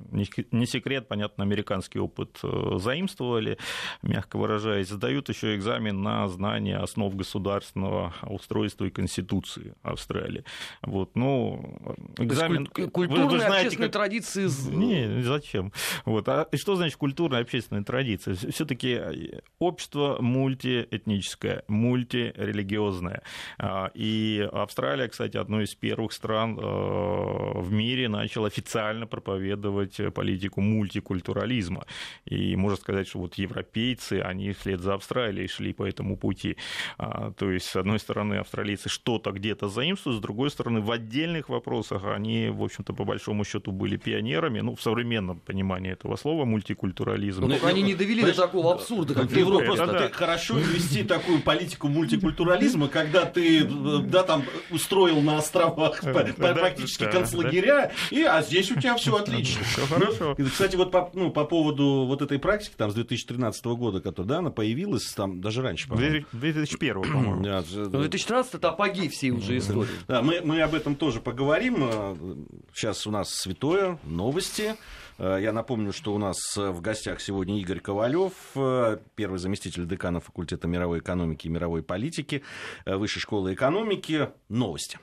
[0.53, 3.57] не секрет, понятно, американский опыт э, заимствовали,
[4.03, 10.45] мягко выражаясь, сдают еще экзамен на знание основ государственного устройства и конституции Австралии.
[10.83, 12.67] Вот, ну, экзамен...
[12.67, 13.93] Культурные, вы, вы знаете, общественные как...
[13.93, 14.49] традиции...
[14.75, 15.73] Не, зачем?
[16.05, 16.29] Вот.
[16.29, 18.35] А что значит культурная общественная традиция?
[18.35, 23.23] Все-таки э, общество мультиэтническое, мультирелигиозное серьезная.
[23.59, 30.61] А, и Австралия, кстати, одной из первых стран э, в мире начала официально проповедовать политику
[30.61, 31.85] мультикультурализма.
[32.25, 36.57] И можно сказать, что вот европейцы, они вслед за Австралией шли по этому пути.
[36.99, 41.49] А, то есть, с одной стороны, австралийцы что-то где-то заимствуют, с другой стороны, в отдельных
[41.49, 46.45] вопросах они, в общем-то, по большому счету были пионерами, ну, в современном понимании этого слова,
[46.45, 47.47] мультикультурализм.
[47.47, 49.67] Но они не довели до такого абсурда, как в Европе.
[49.67, 57.11] Просто хорошо вести такую политику мультикультурализма, коммунизма, когда ты, да, там, устроил на островах практически
[57.11, 59.65] концлагеря, и, а здесь у тебя все отлично.
[59.65, 60.35] Все хорошо.
[60.39, 64.29] И, кстати, вот по, ну, по поводу вот этой практики, там, с 2013 года, которая,
[64.29, 66.27] да, она появилась, там, даже раньше, по-моему.
[66.33, 67.43] 2001, по-моему.
[67.43, 69.91] Да, 2013 это апогей всей уже истории.
[70.09, 72.47] Да, мы, мы об этом тоже поговорим.
[72.75, 74.77] Сейчас у нас святое, новости.
[75.21, 79.87] Э, я напомню, что у нас э, в гостях сегодня Игорь Ковалев, э, первый заместитель
[79.87, 82.43] декана факультета мировой экономики и мировой политики
[82.87, 84.31] Высшей школы экономики.
[84.49, 84.99] Новости.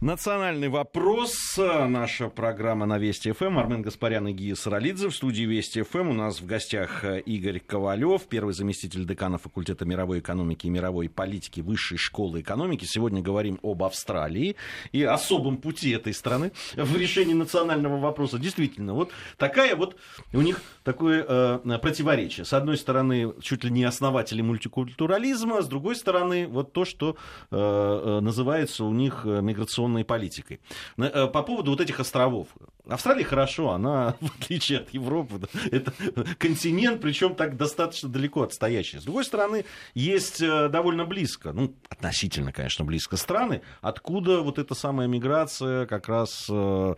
[0.00, 1.56] Национальный вопрос.
[1.56, 3.58] Наша программа на Вести ФМ.
[3.58, 5.08] Армен Гаспарян и Гия Саралидзе.
[5.08, 10.18] В студии Вести ФМ у нас в гостях Игорь Ковалев, первый заместитель декана факультета мировой
[10.18, 12.84] экономики и мировой политики Высшей школы экономики.
[12.84, 14.56] Сегодня говорим об Австралии
[14.92, 18.38] и особом пути этой страны в решении национального вопроса.
[18.38, 19.96] Действительно, вот такая вот
[20.32, 22.44] у них такое э, противоречие.
[22.44, 27.16] С одной стороны, чуть ли не основатели мультикультурализма, с другой стороны, вот то, что
[27.50, 30.60] э, э называется у них миграционным миграционной политикой.
[30.98, 32.48] Э, по поводу вот этих островов.
[32.86, 35.92] Австралия хорошо, она, в отличие от Европы, это
[36.38, 38.98] континент, причем так достаточно далеко отстоящий.
[38.98, 44.74] С другой стороны, есть э, довольно близко, ну, относительно, конечно, близко страны, откуда вот эта
[44.74, 46.94] самая миграция как раз э,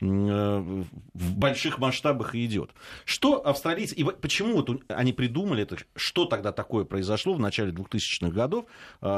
[0.00, 2.70] в больших масштабах и идет.
[3.04, 8.30] Что австралийцы, и почему вот они придумали это, что тогда такое произошло в начале 2000-х
[8.30, 8.64] годов,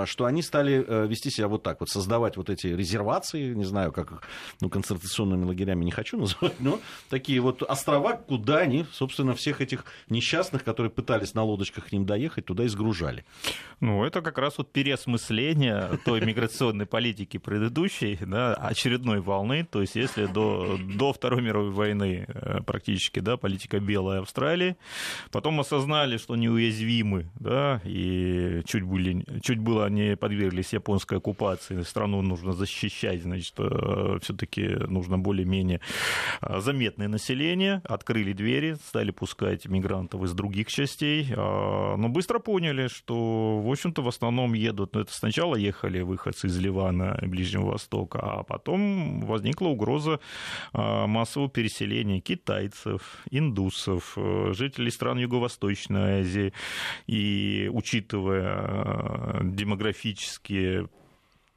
[0.05, 4.23] что они стали вести себя вот так, вот создавать вот эти резервации, не знаю, как
[4.61, 9.61] ну, концентрационными лагерями не хочу хочу называть, но такие вот острова, куда они, собственно, всех
[9.61, 13.25] этих несчастных, которые пытались на лодочках к ним доехать, туда изгружали.
[13.81, 19.65] Ну, это как раз вот переосмысление той миграционной политики предыдущей, да, очередной волны.
[19.71, 24.77] То есть, если до, до Второй мировой войны э, практически, да, политика белой Австралии,
[25.31, 32.23] потом осознали, что неуязвимы, да, и чуть, были, чуть было не подверглись японской оккупации, страну
[32.23, 35.81] нужно защищать, значит, э, все-таки нужно более-менее
[36.41, 43.61] заметное население, открыли двери, стали пускать мигрантов из других частей, а, но быстро поняли, что,
[43.61, 48.21] в общем-то, в основном едут, ну, это сначала ехали выходцы из Ливана и Ближнего Востока,
[48.21, 50.21] а потом возникла угроза
[50.73, 56.53] а, массового переселения китайцев, индусов, э, жителей стран Юго-Восточной Азии,
[57.07, 60.89] и учитывая демографические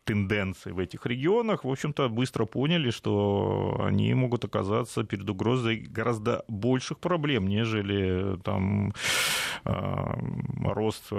[0.03, 6.43] тенденции в этих регионах, в общем-то, быстро поняли, что они могут оказаться перед угрозой гораздо
[6.47, 8.93] больших проблем, нежели там
[9.65, 10.17] а,
[10.63, 11.15] рост э,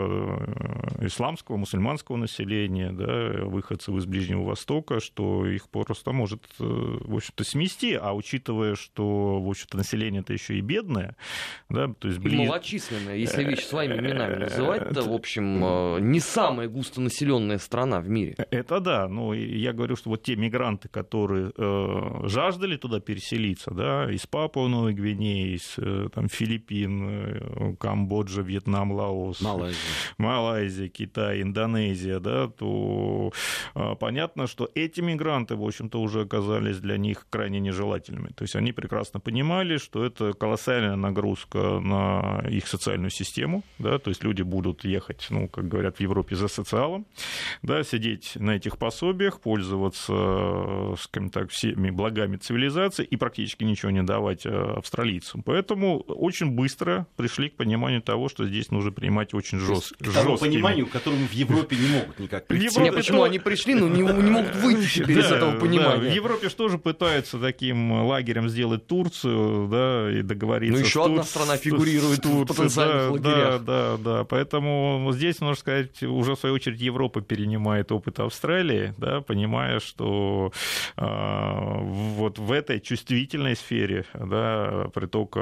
[1.00, 7.44] исламского, мусульманского населения, да, выходцев из Ближнего Востока, что их просто может, э, в общем-то,
[7.44, 11.16] смести, а учитывая, что, в общем-то, население это еще и бедное,
[11.68, 12.20] да, то есть...
[12.20, 12.36] Бли...
[12.36, 18.34] малочисленное, если вещь своими именами называть, это, в общем, не самая густонаселенная страна в мире.
[18.50, 19.08] Это это да.
[19.08, 24.68] Ну, я говорю, что вот те мигранты, которые э, жаждали туда переселиться, да, из Папуа
[24.68, 29.78] Новой Гвинеи, из э, там, Филиппин, э, Камбоджа, Вьетнам, Лаос, Малайзия.
[30.18, 33.32] Малайзия, Китай, Индонезия, да, то
[33.74, 38.28] э, понятно, что эти мигранты, в общем-то, уже оказались для них крайне нежелательными.
[38.28, 44.10] То есть они прекрасно понимали, что это колоссальная нагрузка на их социальную систему, да, то
[44.10, 47.06] есть люди будут ехать, ну, как говорят в Европе, за социалом,
[47.62, 53.64] да, сидеть на этих этих пособиях, пользоваться, э, скажем так, всеми благами цивилизации и практически
[53.64, 55.42] ничего не давать э, австралийцам.
[55.42, 60.10] Поэтому очень быстро пришли к пониманию того, что здесь нужно принимать очень жесткие.
[60.10, 62.66] К тому пониманию, к которому в Европе не могут никак прийти.
[62.66, 66.10] Европе, Нет, почему они пришли, но не, не могут выйти теперь из этого понимания.
[66.10, 70.78] в Европе же тоже пытаются таким лагерем сделать Турцию, да, и договориться.
[70.78, 73.64] Ну, еще одна страна фигурирует в потенциальных лагерях.
[73.64, 74.24] Да, да, да.
[74.24, 79.80] Поэтому здесь, можно сказать, уже в свою очередь Европа перенимает опыт Австралии Австралии, да, понимая,
[79.80, 80.52] что
[80.96, 85.40] э, вот в этой чувствительной сфере да, притока,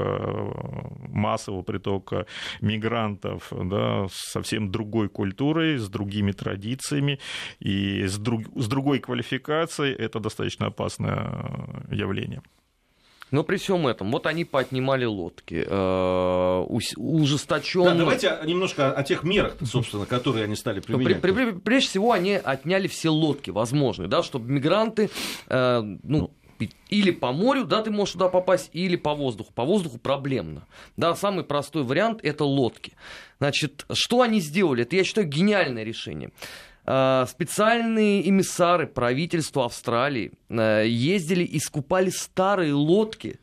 [1.09, 2.27] массового притока
[2.61, 7.19] мигрантов да, с совсем другой культурой, с другими традициями
[7.61, 11.45] и с, друг, с другой квалификацией, это достаточно опасное
[11.91, 12.43] явление.
[13.33, 16.65] Но при всем этом, вот они поотнимали лодки, э,
[16.97, 17.87] ужесточенно.
[17.87, 21.21] Да, давайте немножко о тех мерах, собственно, которые они стали применять.
[21.23, 25.09] При, при, прежде всего, они отняли все лодки возможные, да, чтобы мигранты,
[25.49, 26.31] э, ну, ну
[26.91, 29.53] или по морю, да, ты можешь туда попасть, или по воздуху.
[29.53, 30.67] По воздуху проблемно.
[30.97, 32.93] Да, самый простой вариант– это лодки.
[33.39, 34.83] Значит, что они сделали?
[34.83, 36.31] Это, я считаю, гениальное решение.
[36.85, 43.39] Э, специальные эмиссары правительства Австралии э, ездили и скупали старые лодки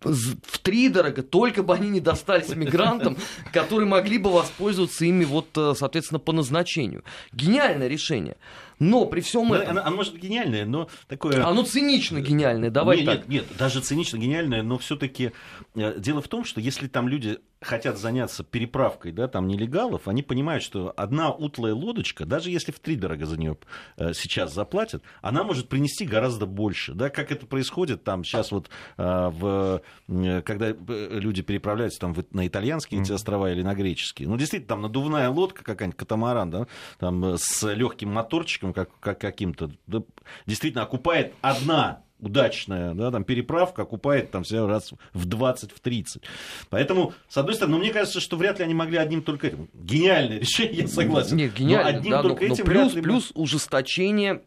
[0.00, 3.16] в три дорого, только бы они не достались мигрантам,
[3.52, 7.04] которые могли бы воспользоваться ими вот, э, соответственно, по назначению.
[7.32, 8.36] Гениальное решение.
[8.78, 9.70] Но при всем этом...
[9.70, 11.44] Оно, оно может гениальное, но такое...
[11.44, 13.28] Оно цинично гениальное, давай нет, так.
[13.28, 15.32] Нет, нет, даже цинично гениальное, но все-таки
[15.74, 20.22] э, дело в том, что если там люди хотят заняться переправкой, да, там нелегалов, они
[20.22, 23.58] понимают, что одна утлая лодочка, даже если в три дорого за нее
[23.96, 28.70] э, сейчас заплатят, она может принести гораздо больше, да, как это происходит там сейчас вот
[28.96, 34.68] э, в, когда люди переправляются там на итальянские эти острова или на греческие, ну действительно
[34.68, 36.66] там надувная лодка какая-нибудь катамаран, да,
[36.98, 40.02] там с легким моторчиком как, как каким-то, да,
[40.46, 46.22] действительно окупает одна удачная, да, там переправка окупает там все раз в 20, в 30.
[46.68, 49.68] Поэтому, с одной стороны, ну, мне кажется, что вряд ли они могли одним только этим.
[49.74, 51.36] Гениальное решение, я согласен.
[51.36, 53.02] Нет, гениально, но одним да, только но, этим но плюс, ли...
[53.02, 54.42] плюс ужесточение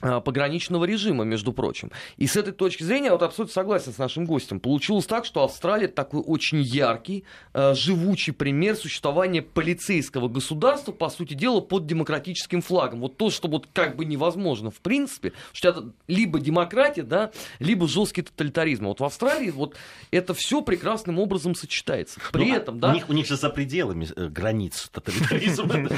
[0.00, 1.90] пограничного режима, между прочим.
[2.16, 5.88] И с этой точки зрения, вот абсолютно согласен с нашим гостем, получилось так, что Австралия
[5.88, 13.00] такой очень яркий, э, живучий пример существования полицейского государства, по сути дела, под демократическим флагом.
[13.00, 17.88] Вот то, что вот как бы невозможно в принципе, что это либо демократия, да, либо
[17.88, 18.84] жесткий тоталитаризм.
[18.84, 19.76] А вот в Австралии вот
[20.10, 22.20] это все прекрасным образом сочетается.
[22.32, 22.90] При ну, этом, а да...
[22.90, 25.66] У них, у них же за пределами э, границ тоталитаризма.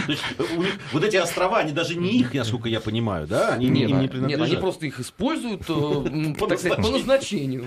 [0.93, 3.55] Вот эти острова, они даже не их, насколько я понимаю, да?
[3.55, 4.41] Они не им не принадлежат.
[4.41, 7.65] Нет, они просто их используют, э, по назначению.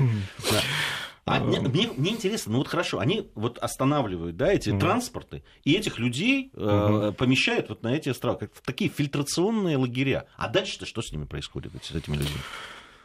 [1.26, 5.44] А мне, мне, мне интересно, ну вот хорошо, они вот останавливают, да, эти mm транспорты,
[5.64, 10.26] и этих людей э, mm помещают вот на эти острова, как в такие фильтрационные лагеря.
[10.36, 12.38] А дальше-то что с ними происходит, с этими людьми?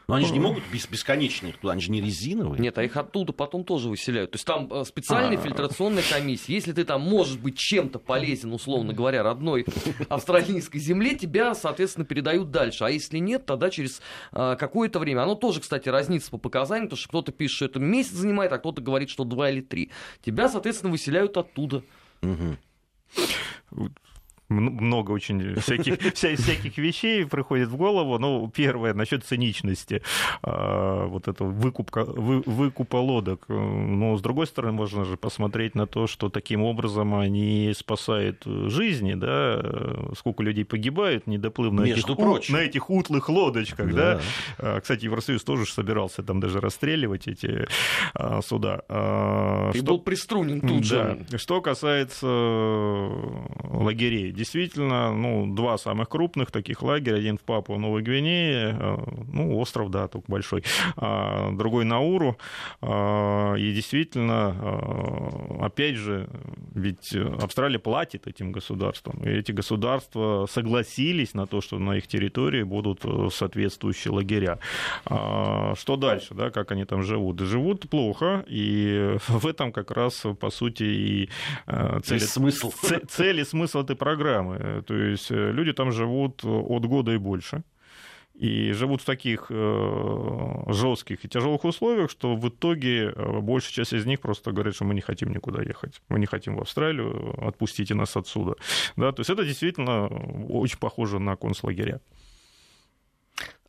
[0.09, 2.61] Но они же не могут бесконечно их туда, они же не резиновые.
[2.61, 4.31] Нет, а их оттуда потом тоже выселяют.
[4.31, 6.55] То есть там э, специальная фильтрационная комиссия.
[6.55, 9.67] Если ты там можешь быть чем-то полезен, условно говоря, родной
[10.09, 12.85] австралийской земле, тебя, соответственно, передают дальше.
[12.85, 15.23] А если нет, тогда через а, какое-то время.
[15.23, 18.59] Оно тоже, кстати, разнится по показаниям, потому что кто-то пишет, что это месяц занимает, а
[18.59, 19.91] кто-то говорит, что два или три.
[20.25, 21.83] Тебя, соответственно, выселяют оттуда.
[22.23, 22.57] Угу
[24.49, 28.19] много очень всяких, вся, всяких вещей приходит в голову.
[28.19, 30.03] Ну, первое, насчет циничности
[30.43, 33.45] а, вот этого выкупка, вы, выкупа лодок.
[33.49, 39.15] Но, с другой стороны, можно же посмотреть на то, что таким образом они спасают жизни,
[39.15, 39.63] да,
[40.17, 42.07] сколько людей погибает, не доплыв на, этих,
[42.51, 44.17] на этих утлых лодочках, да.
[44.17, 44.21] да.
[44.59, 47.67] А, кстати, Евросоюз тоже собирался там даже расстреливать эти
[48.15, 48.83] а, суда.
[49.75, 49.85] И что...
[49.85, 51.17] был приструнен тут да.
[51.29, 51.39] же.
[51.39, 52.27] Что касается
[53.65, 58.97] лагерей, действительно, ну, два самых крупных таких лагеря, один в Папуа Новой Гвинее, э,
[59.33, 60.63] ну, остров, да, только большой,
[60.97, 62.37] а другой Науру,
[62.83, 66.29] а, и действительно, э, опять же,
[66.75, 72.63] ведь Австралия платит этим государствам, и эти государства согласились на то, что на их территории
[72.63, 74.59] будут э, соответствующие лагеря.
[75.07, 77.41] А, что дальше, да, как они там живут?
[77.41, 81.31] Живут плохо, и в этом как раз, по сути, и
[82.05, 82.71] цель, смысл.
[83.09, 84.83] цель и смысл этой программы программы.
[84.83, 87.63] То есть э, люди там живут от года и больше.
[88.35, 93.95] И живут в таких э, жестких и тяжелых условиях, что в итоге э, большая часть
[93.95, 96.03] из них просто говорит, что мы не хотим никуда ехать.
[96.11, 98.57] Мы не хотим в Австралию, отпустите нас отсюда.
[98.97, 100.09] Да, то есть это действительно
[100.49, 102.01] очень похоже на концлагеря.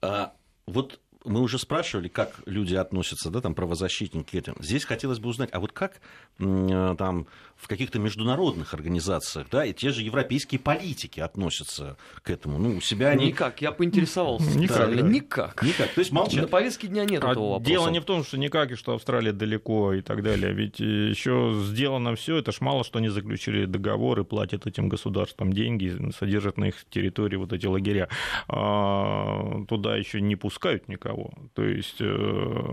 [0.02, 0.34] А,
[0.66, 4.56] вот мы уже спрашивали, как люди относятся, да, там, правозащитники к этим.
[4.60, 6.02] Здесь хотелось бы узнать, а вот как
[6.40, 12.58] э, там в каких-то международных организациях, да, и те же европейские политики относятся к этому?
[12.58, 13.28] Ну, у себя они...
[13.28, 14.58] Никак, я поинтересовался.
[14.58, 14.96] Никак.
[14.96, 15.64] Да, никак.
[15.64, 16.44] Никак, то есть молчат.
[16.44, 17.70] На повестке дня нет а этого вопроса.
[17.70, 20.54] Дело не в том, что никак, и что Австралия далеко и так далее.
[20.54, 26.12] Ведь еще сделано все, это ж мало что они заключили договоры, платят этим государствам деньги,
[26.18, 28.10] содержат на их территории вот эти лагеря.
[28.48, 31.32] А, туда еще не пускают никого.
[31.54, 32.64] То есть э,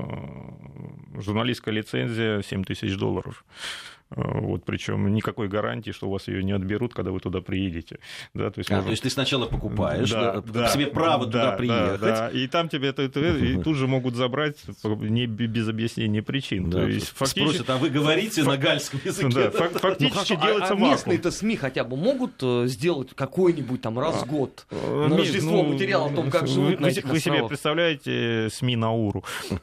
[1.14, 3.44] журналистская лицензия 7 тысяч долларов.
[4.16, 7.98] Э, вот, причем никакой гарантии, что у вас ее не отберут, когда вы туда приедете.
[8.32, 8.88] Да, то, есть, а, можно...
[8.88, 12.00] то есть ты сначала покупаешь, да, да, да, себе право да, туда приехать.
[12.00, 12.30] Да, да.
[12.30, 16.70] И там тебе это, это, и тут же могут забрать не без объяснения причин.
[16.70, 17.54] Да, то есть, фактически...
[17.56, 18.54] Спросят, а вы говорите Фак...
[18.54, 19.50] на гальском языке?
[19.50, 23.98] Да, фактически ну, делается а, а местные-то СМИ хотя бы могут э, сделать какой-нибудь там
[23.98, 27.04] раз в год а, на Рождество ну, материал о том, как живут вы, на этих
[27.04, 29.24] Вы себе представляете СМИ на Уру?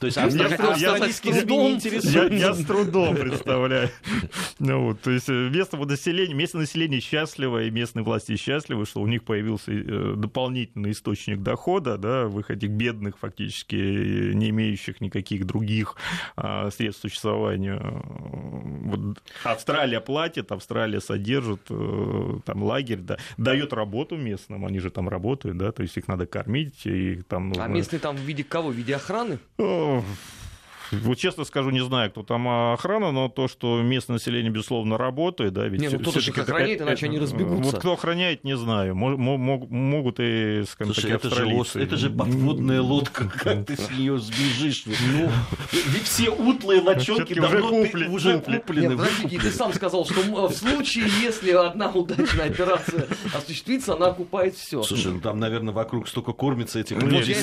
[0.00, 2.79] То есть австралийские СМИ не интересуют?
[2.84, 3.90] Трудом представляю.
[4.58, 9.00] Ну, вот, то есть э, местное население, местное население счастливо, и местные власти счастливы, что
[9.00, 15.00] у них появился э, дополнительный источник дохода, да, в их этих бедных, фактически не имеющих
[15.00, 15.96] никаких других
[16.36, 17.80] а, средств существования.
[17.80, 25.08] Вот Австралия платит, Австралия содержит, э, там лагерь, да, дает работу местным, они же там
[25.08, 27.64] работают, да, то есть их надо кормить, и там нужно...
[27.64, 28.68] А местные там в виде кого?
[28.68, 29.38] В виде охраны?
[30.90, 35.52] Вот честно скажу, не знаю, кто там охрана, но то, что местное население, безусловно, работает,
[35.52, 35.80] да, ведь...
[35.80, 37.70] Не, ну кто-то же их охраняет, иначе они разбегутся.
[37.72, 38.94] Вот кто охраняет, не знаю.
[38.94, 41.46] Могут и, скажем Слушай, это же,
[41.80, 44.84] это же подводная лодка, как ты с нее сбежишь?
[44.86, 45.30] Ну,
[45.72, 48.96] ведь все утлые лочонки давно уже куплены.
[48.96, 54.82] Подожди, ты сам сказал, что в случае, если одна удачная операция осуществится, она окупает все.
[54.82, 57.34] Слушай, ну там, наверное, вокруг столько кормится этих людей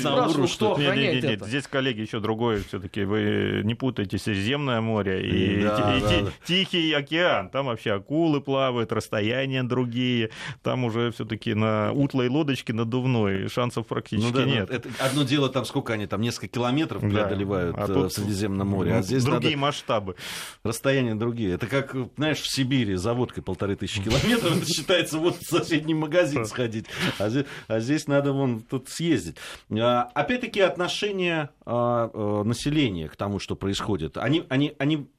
[0.48, 0.78] что...
[0.78, 3.04] Нет, нет, нет, здесь, коллеги, еще другое все-таки.
[3.04, 6.32] Вы не путайте Средиземное море и, да, и, да, и да.
[6.46, 7.50] Тихий океан.
[7.50, 10.32] Там вообще акулы плавают, расстояния другие.
[10.64, 14.70] Там уже все-таки на утлой лодочке надувной шансов практически ну, да, нет.
[14.70, 17.84] Это одно дело там сколько они там несколько километров преодолевают да.
[17.84, 19.68] а тут в Средиземном море, а здесь другие надо...
[19.68, 20.16] масштабы.
[20.64, 21.54] Расстояния другие.
[21.54, 25.94] Это как, знаешь, в Сибири за водкой полторы тысячи километров, это считается вот в соседний
[25.94, 26.86] магазин сходить,
[27.20, 29.36] а здесь, а здесь надо вон тут съездить.
[29.72, 34.18] А, опять-таки отношение а, а, населения к тому, тому, что происходит.
[34.18, 35.10] Они, они, они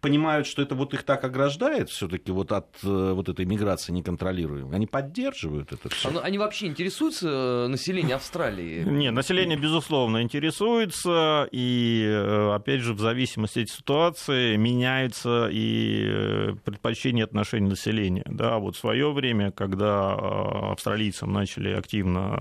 [0.00, 4.76] понимают, что это вот их так ограждает все-таки вот от э, вот этой миграции неконтролируемой.
[4.76, 6.20] Они поддерживают это все.
[6.20, 8.84] Они вообще интересуются э, населением Австралии?
[8.84, 11.48] Нет, население, безусловно, интересуется.
[11.52, 18.24] И, э, опять же, в зависимости от ситуации меняются и предпочтения отношений населения.
[18.26, 20.14] Да, вот в свое время, когда
[20.72, 22.38] австралийцам начали активно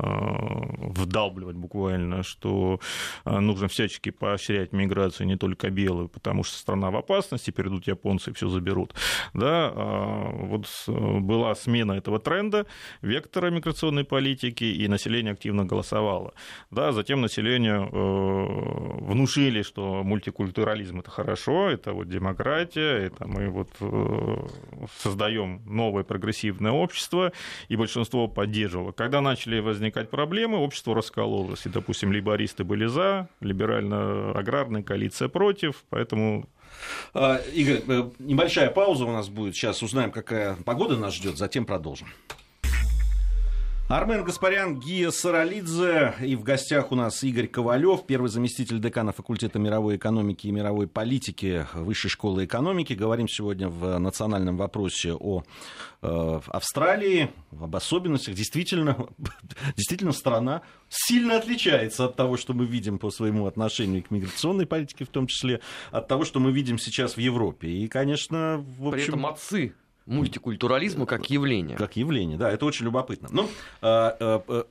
[0.80, 2.80] вдалбливать буквально, что
[3.26, 8.32] нужно всячески поощрять миграцию не только белую, потому что страна в опасности, власти, перейдут японцы
[8.32, 8.93] и все заберут.
[9.34, 12.66] Да, а, вот была смена этого тренда,
[13.02, 16.34] вектора миграционной политики, и население активно голосовало.
[16.72, 23.70] Да, затем населению э, внушили, что мультикультурализм это хорошо, это вот демократия, это мы вот
[23.82, 24.48] э,
[25.02, 27.32] создаем новое прогрессивное общество,
[27.70, 28.91] и большинство поддерживало.
[28.91, 36.48] Когда начали возникать проблемы, общество раскололось, и, допустим, либористы были за, либерально-аграрная коалиция против, поэтому
[37.53, 39.55] Игорь, э, небольшая пауза у нас будет.
[39.55, 42.07] Сейчас узнаем, какая погода нас ждет, затем продолжим.
[43.89, 46.15] Армен Гаспарян, Гия Саралидзе.
[46.19, 50.88] И в гостях у нас Игорь Ковалев, первый заместитель декана факультета мировой экономики и мировой
[50.88, 52.91] политики Высшей школы экономики.
[52.91, 55.43] Говорим сегодня в национальном вопросе о
[56.01, 58.35] э, Австралии, об особенностях.
[58.35, 59.07] Действительно,
[59.77, 65.05] действительно, страна сильно отличается от того, что мы видим по своему отношению к миграционной политике,
[65.05, 65.61] в том числе
[65.91, 67.69] от того, что мы видим сейчас в Европе.
[67.69, 68.91] И, конечно, в общем...
[68.91, 69.73] При этом отцы
[70.08, 71.78] мультикультурализма как явление.
[71.78, 73.30] Как явление, да, это очень любопытно.
[73.82, 74.68] А, а, а,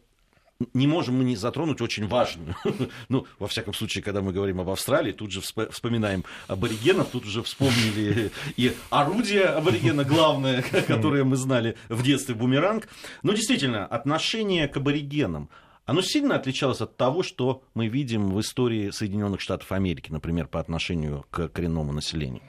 [0.73, 2.57] не можем мы не затронуть очень важную.
[3.09, 7.43] ну, во всяком случае, когда мы говорим об Австралии, тут же вспоминаем аборигенов, тут уже
[7.43, 12.89] вспомнили и орудие аборигена, главное, которое мы знали в детстве, бумеранг.
[13.23, 15.51] Но действительно, отношение к аборигенам,
[15.85, 20.59] оно сильно отличалось от того, что мы видим в истории Соединенных Штатов Америки, например, по
[20.59, 22.43] отношению к коренному населению.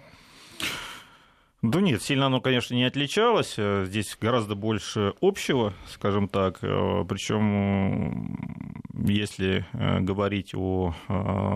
[1.64, 3.55] Да нет, сильно оно, конечно, не отличалось.
[3.58, 6.60] Э, здесь гораздо больше общего, скажем так.
[6.62, 8.38] Э, Причем,
[8.93, 10.93] если э, говорить о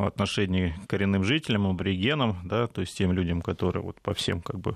[0.08, 4.60] отношении к коренным жителям, аборигенам, да, то есть тем людям, которые вот по всем как
[4.60, 4.76] бы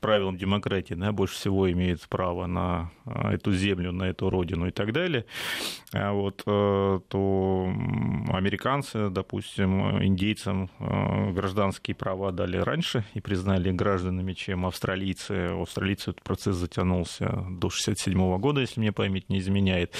[0.00, 4.92] правилам демократии да, больше всего имеют право на эту землю, на эту родину и так
[4.92, 5.24] далее,
[5.92, 7.72] вот, то
[8.28, 15.52] американцы, допустим, индейцам гражданские права дали раньше и признали гражданами, чем австралийцы.
[15.52, 19.94] У австралийцев этот процесс затянулся до 1967 года, если мне память не изменяет.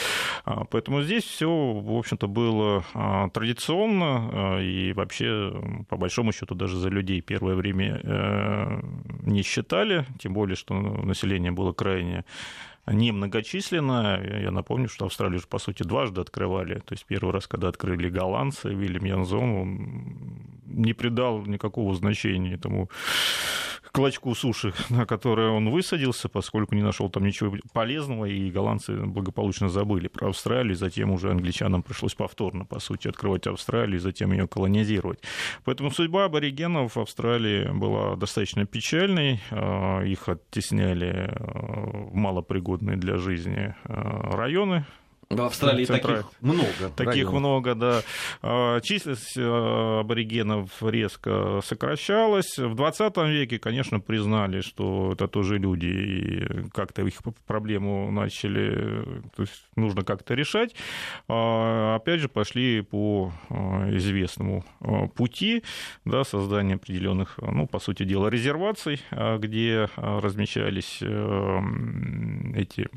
[0.45, 5.53] А, поэтому здесь все, в общем-то, было а, традиционно, а, и вообще,
[5.89, 8.81] по большому счету, даже за людей первое время э,
[9.23, 12.25] не считали, тем более, что население было крайне
[12.87, 14.21] немногочисленно.
[14.23, 16.81] Я напомню, что Австралию же, по сути, дважды открывали.
[16.81, 22.91] То есть первый раз, когда открыли голландцы, Вильям Янзон, он не придал никакого значения этому
[23.95, 29.69] клочку суши, на которое он высадился, поскольку не нашел там ничего полезного, и голландцы благополучно
[29.69, 34.49] забыли про Австралию, затем уже англичанам пришлось повторно, по сути, открывать Австралию, и затем ее
[34.49, 35.21] колонизировать.
[35.65, 42.09] Поэтому судьба аборигенов в Австралии была достаточно печальной, а, их оттесняли а,
[42.77, 44.85] в малопригодные для жизни а, районы,
[45.31, 46.91] В Австралии таких много.
[46.97, 47.35] Таких районов.
[47.35, 48.03] много, да.
[48.43, 52.59] А, Численность э, аборигенов резко сокращалась.
[52.59, 57.15] В 20 веке, конечно, признали, что это тоже люди, и как-то их
[57.47, 59.05] проблему начали,
[59.37, 60.75] то есть нужно как-то решать.
[61.29, 63.33] А, Опять же, пошли по
[63.93, 64.65] известному
[65.15, 65.63] пути
[66.05, 72.97] да, создания определенных, ну, по сути дела, резерваций, а, где а, размещались эти а,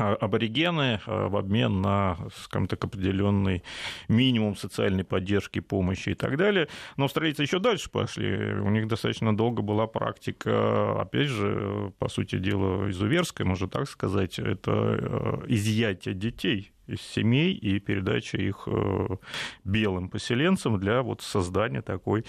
[0.00, 3.62] аборигены а, в обмен на, скажем так, определенный
[4.08, 6.68] минимум социальной поддержки, помощи и так далее.
[6.96, 8.54] Но австралийцы еще дальше пошли.
[8.54, 14.38] У них достаточно долго была практика, опять же, по сути дела, изуверская, можно так сказать,
[14.38, 19.16] это э, изъятие детей из семей и передача их э,
[19.64, 22.24] белым поселенцам для вот создания такой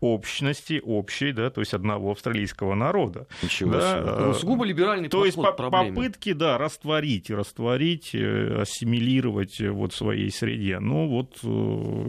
[0.00, 3.26] общности, общей, да, то есть одного австралийского народа.
[3.42, 4.10] Ничего Да, себе.
[4.10, 5.94] э, Ну, сугубо либеральный то есть по- проблеме.
[5.94, 10.78] попытки, да, растворить, растворить, э, ассимилировать э, вот в своей среде.
[10.80, 11.38] Ну, вот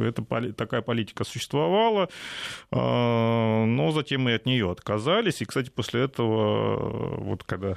[0.03, 2.09] это, такая политика существовала,
[2.71, 5.41] э, но затем мы от нее отказались.
[5.41, 7.75] И, кстати, после этого, вот когда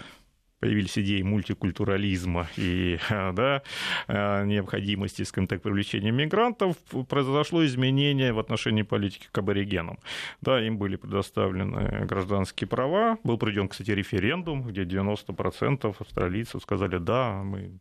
[0.65, 3.62] появились идеи мультикультурализма и да,
[4.09, 9.99] э, необходимости, скажем так, привлечения мигрантов, произошло изменение в отношении политики к аборигенам.
[10.41, 13.19] Да, им были предоставлены гражданские права.
[13.25, 17.79] Был проведен, кстати, референдум, где 90% австралийцев сказали, да, мы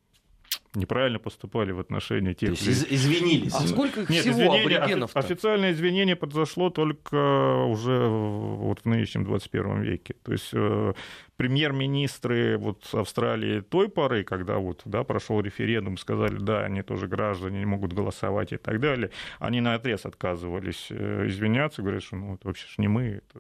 [0.76, 2.84] неправильно поступали в отношении То тех есть людей.
[2.96, 3.54] из- извинились.
[3.54, 8.80] А сколько их Нет, всего извинение, аборигенов офи- официальное извинение произошло только уже в- вот
[8.82, 10.16] в нынешнем 21 веке.
[10.24, 10.94] То есть э,
[11.38, 17.60] премьер-министры вот Австралии той поры, когда вот, да, прошел референдум, сказали, да, они тоже граждане,
[17.60, 22.36] не могут голосовать и так далее, они на отрез отказывались э, извиняться, говорят, что ну,
[22.36, 23.40] это вообще ж не мы, это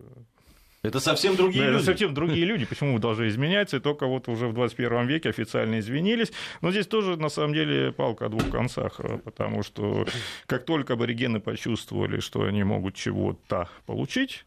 [0.84, 1.86] Это совсем другие да, это люди.
[1.86, 5.80] совсем другие люди, почему вы должны изменяться, и только вот уже в 21 веке официально
[5.80, 6.34] извинились.
[6.60, 10.06] Но здесь тоже, на самом деле, палка о двух концах, э, потому что
[10.46, 14.46] как только аборигены почувствовали, что они могут чего-то получить,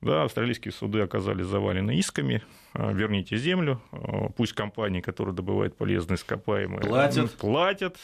[0.00, 2.42] да, австралийские суды оказались завалены исками,
[2.74, 7.30] э, верните землю, э, пусть компании, которые добывают полезные ископаемые, Платят.
[7.34, 7.96] платят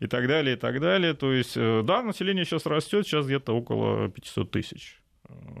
[0.00, 1.14] и так далее, и так далее.
[1.14, 5.00] То есть, да, население сейчас растет, сейчас где-то около 500 тысяч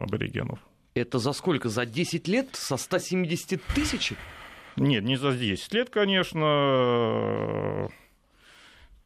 [0.00, 0.58] аборигенов.
[0.94, 1.68] Это за сколько?
[1.68, 4.14] За 10 лет со 170 тысяч?
[4.76, 7.88] Нет, не за 10 лет, конечно.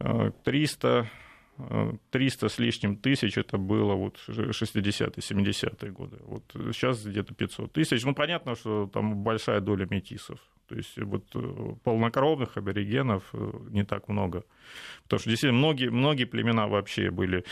[0.00, 1.10] э, 300,
[1.58, 6.18] э, 300 с лишним тысяч это было вот 60-е, 70-е годы.
[6.24, 8.04] Вот сейчас где-то 500 тысяч.
[8.04, 10.38] Ну, понятно, что там большая доля метисов.
[10.72, 14.42] То есть вот э, полнокровных аборигенов э, не так много.
[15.02, 17.44] Потому что действительно многие, многие племена вообще были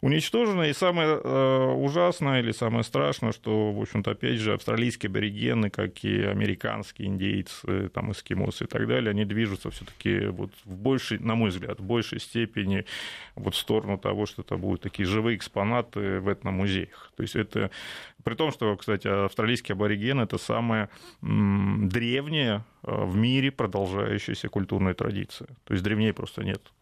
[0.00, 0.70] уничтожены.
[0.70, 6.04] И самое э, ужасное или самое страшное, что, в общем-то, опять же, австралийские аборигены, как
[6.04, 11.34] и американские индейцы, там, эскимосы и так далее, они движутся все-таки вот в большей, на
[11.34, 12.84] мой взгляд, в большей степени
[13.34, 17.12] вот в сторону того, что это будут такие живые экспонаты в этномузеях.
[17.16, 17.72] То есть это
[18.24, 20.90] при том, что, кстати, австралийский абориген это самая
[21.20, 25.48] древняя э, в мире продолжающаяся культурная традиция.
[25.64, 26.72] То есть древнее просто нет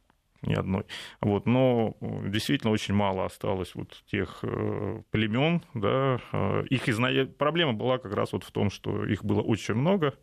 [0.42, 0.84] ни одной.
[1.20, 6.20] Вот, но э, действительно очень мало осталось вот тех э, племен, да,
[6.70, 7.26] их изна...
[7.38, 10.14] проблема была как раз вот в том, что их было очень много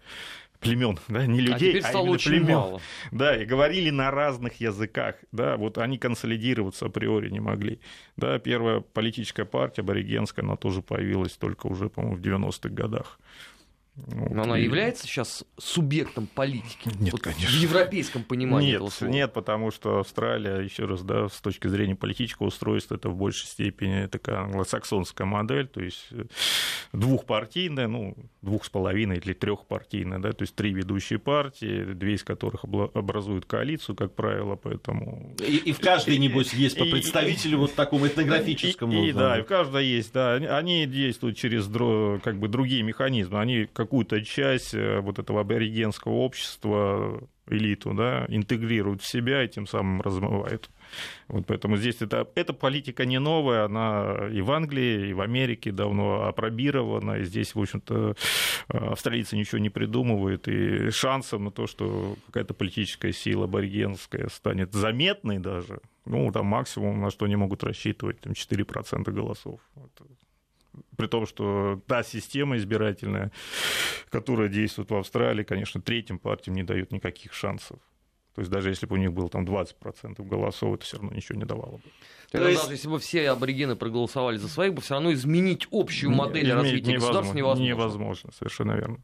[0.64, 2.55] племен, да, не а людей, теперь а стало именно очень племен.
[2.55, 2.82] мало.
[3.11, 7.80] Да, и говорили на разных языках, да, вот они консолидироваться априори не могли.
[8.18, 13.20] Да, первая политическая партия аборигенская, она тоже появилась только уже, по-моему, в 90-х годах.
[13.96, 16.89] Вот, Но она и- является сейчас субъектом политики?
[17.00, 17.48] Нет, Вот конечно.
[17.48, 19.12] В европейском понимании Нет, этого слова.
[19.12, 23.46] нет, потому что Австралия, еще раз, да, с точки зрения политического устройства, это в большей
[23.46, 26.24] степени такая англосаксонская модель, то есть э,
[26.91, 32.24] двухпартийная, ну, двух с половиной или трехпартийная, да, то есть три ведущие партии, две из
[32.24, 37.60] которых образуют коалицию, как правило, поэтому И, и в каждой, небось, есть по И- представителю
[37.60, 39.04] вот такому этнографическому.
[39.04, 40.34] И, и, да, и в каждой есть, да.
[40.36, 41.66] Они- действуют через
[42.24, 43.39] как бы другие механизмы.
[43.39, 49.68] Они какую-то часть э, вот этого аборигенского общества, элиту, да, интегрируют в себя и тем
[49.68, 50.70] самым размывают.
[51.28, 55.72] Вот поэтому здесь это, эта политика не новая, она и в Англии, и в Америке
[55.72, 58.16] давно опробирована, и здесь, в общем-то,
[58.70, 64.74] э, австралийцы ничего не придумывают, и шансом на то, что какая-то политическая сила аборигенская станет
[64.74, 69.60] заметной даже, ну, там максимум, на что они могут рассчитывать, там 4% голосов.
[69.76, 69.92] Вот.
[70.97, 73.32] При том, что та система избирательная,
[74.09, 77.80] которая действует в Австралии, конечно, третьим партиям не дает никаких шансов.
[78.36, 81.38] То есть даже если бы у них было там 20% голосов, это все равно ничего
[81.38, 81.84] не давало бы.
[82.32, 86.11] То есть- даже если бы все аборигены проголосовали за своих, бы все равно изменить общую
[86.11, 87.63] модель Не- развития невозможно, государства невозможно.
[87.69, 88.97] Невозможно, совершенно верно.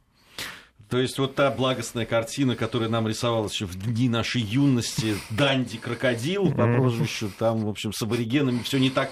[0.89, 5.77] То есть вот та благостная картина, которая нам рисовалась еще в дни нашей юности, Данди
[5.77, 9.11] крокодил по прозвищу, там, в общем, с аборигенами все не так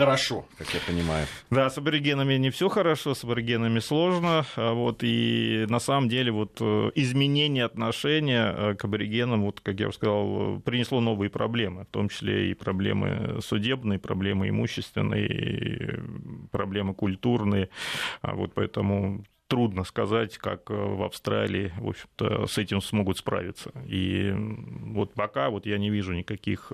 [0.00, 1.26] хорошо, как я понимаю.
[1.50, 4.46] Да, с аборигенами не все хорошо, с аборигенами сложно.
[4.56, 9.78] А вот, и на самом деле вот, э, изменение отношения э, к аборигенам, вот, как
[9.78, 16.02] я уже сказал, принесло новые проблемы, в том числе и проблемы судебные, проблемы имущественные,
[16.50, 17.68] проблемы культурные.
[18.22, 23.72] А вот поэтому трудно сказать, как э, в Австралии, в общем-то, с этим смогут справиться.
[23.86, 26.72] И вот пока вот я не вижу никаких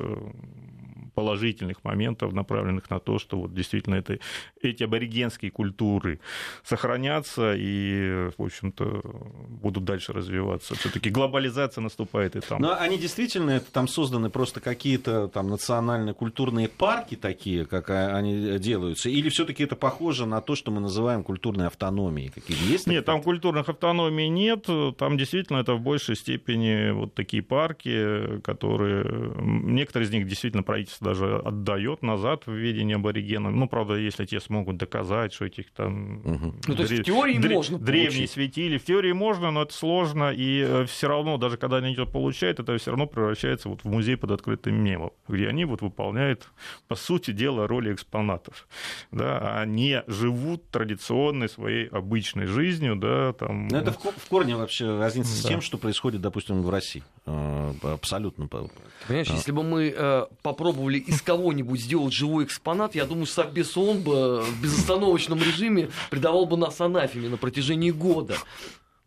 [1.17, 4.19] положительных моментов, направленных на то, что вот действительно это,
[4.61, 6.21] эти аборигенские культуры
[6.63, 9.01] сохранятся и, в общем-то,
[9.49, 10.75] будут дальше развиваться.
[10.75, 12.61] Все-таки глобализация наступает и там.
[12.61, 18.59] Но они действительно, это там созданы просто какие-то там национальные культурные парки такие, как они
[18.59, 22.29] делаются, или все-таки это похоже на то, что мы называем культурной автономией?
[22.29, 22.87] Какие есть?
[22.87, 24.67] Нет, там культурных автономий нет,
[24.99, 31.06] там действительно это в большей степени вот такие парки, которые, некоторые из них действительно правительство
[31.07, 33.55] даже отдает назад в ведение аборигенов.
[33.55, 36.19] Ну, правда, если те смогут доказать, что этих там...
[36.19, 36.55] Угу.
[36.67, 38.31] Ну, то есть в теории дре- можно Древние получить.
[38.33, 38.79] светили.
[38.79, 42.61] В теории можно, но это сложно, и э, все равно, даже когда они это получают,
[42.61, 46.49] это все равно превращается вот в музей под открытым небом, где они вот выполняют,
[46.89, 48.67] по сути дела, роли экспонатов.
[49.13, 53.69] Да, они живут традиционной своей обычной жизнью, да, там...
[53.69, 55.49] Но это в, в корне вообще разница да.
[55.49, 57.03] с тем, что происходит, допустим, в России.
[57.27, 58.49] Э, абсолютно.
[58.49, 59.35] Понимаешь, а.
[59.35, 64.03] если бы мы э, попробовали попробовали из кого-нибудь сделать живой экспонат, я думаю, Совбез ООН
[64.03, 68.37] бы в безостановочном режиме придавал бы нас анафеме на протяжении года.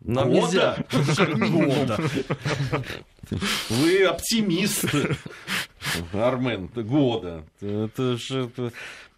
[0.02, 0.86] Нам года?
[0.92, 1.38] нельзя.
[1.50, 2.00] Года.
[3.70, 4.86] Вы оптимист,
[6.14, 7.44] Армен, года.
[7.62, 8.50] Это же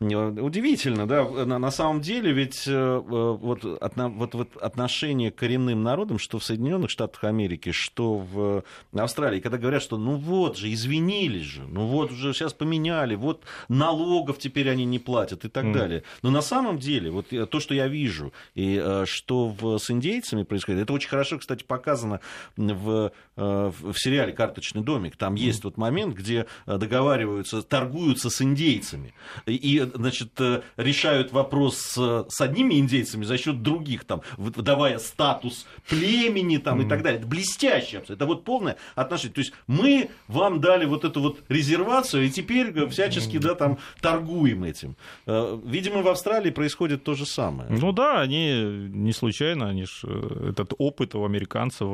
[0.01, 5.35] Удивительно, да, на, на самом деле ведь э, э, вот, отно, вот, вот отношение к
[5.35, 10.57] коренным народам, что в Соединенных Штатах Америки, что в Австралии, когда говорят, что ну вот
[10.57, 15.49] же, извинились же, ну вот уже сейчас поменяли, вот налогов теперь они не платят и
[15.49, 15.73] так mm.
[15.73, 16.03] далее.
[16.23, 20.41] Но на самом деле, вот то, что я вижу, и э, что в, с индейцами
[20.41, 22.21] происходит, это очень хорошо, кстати, показано
[22.57, 23.11] в,
[23.41, 25.15] в сериале «Карточный домик».
[25.17, 29.13] Там есть вот момент, где договариваются, торгуются с индейцами.
[29.45, 36.57] И значит, э, решают вопрос с, одними индейцами за счет других, там, выдавая статус племени
[36.57, 37.19] там, и так далее.
[37.19, 38.13] Это блестяще абсолютно.
[38.13, 39.33] Это вот полное отношение.
[39.33, 44.63] То есть мы вам дали вот эту вот резервацию, и теперь всячески да, там, торгуем
[44.63, 44.95] этим.
[45.25, 47.69] Э, видимо, в Австралии происходит то же самое.
[47.69, 51.87] Ну да, они не случайно, они ж э, этот опыт у американцев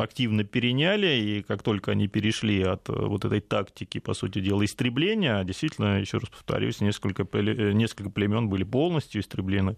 [0.00, 5.42] активно переняли, и как только они перешли от вот этой тактики, по сути дела, истребления,
[5.44, 7.24] действительно, еще раз повторюсь, несколько
[7.54, 9.76] Э, несколько племен были полностью истреблены.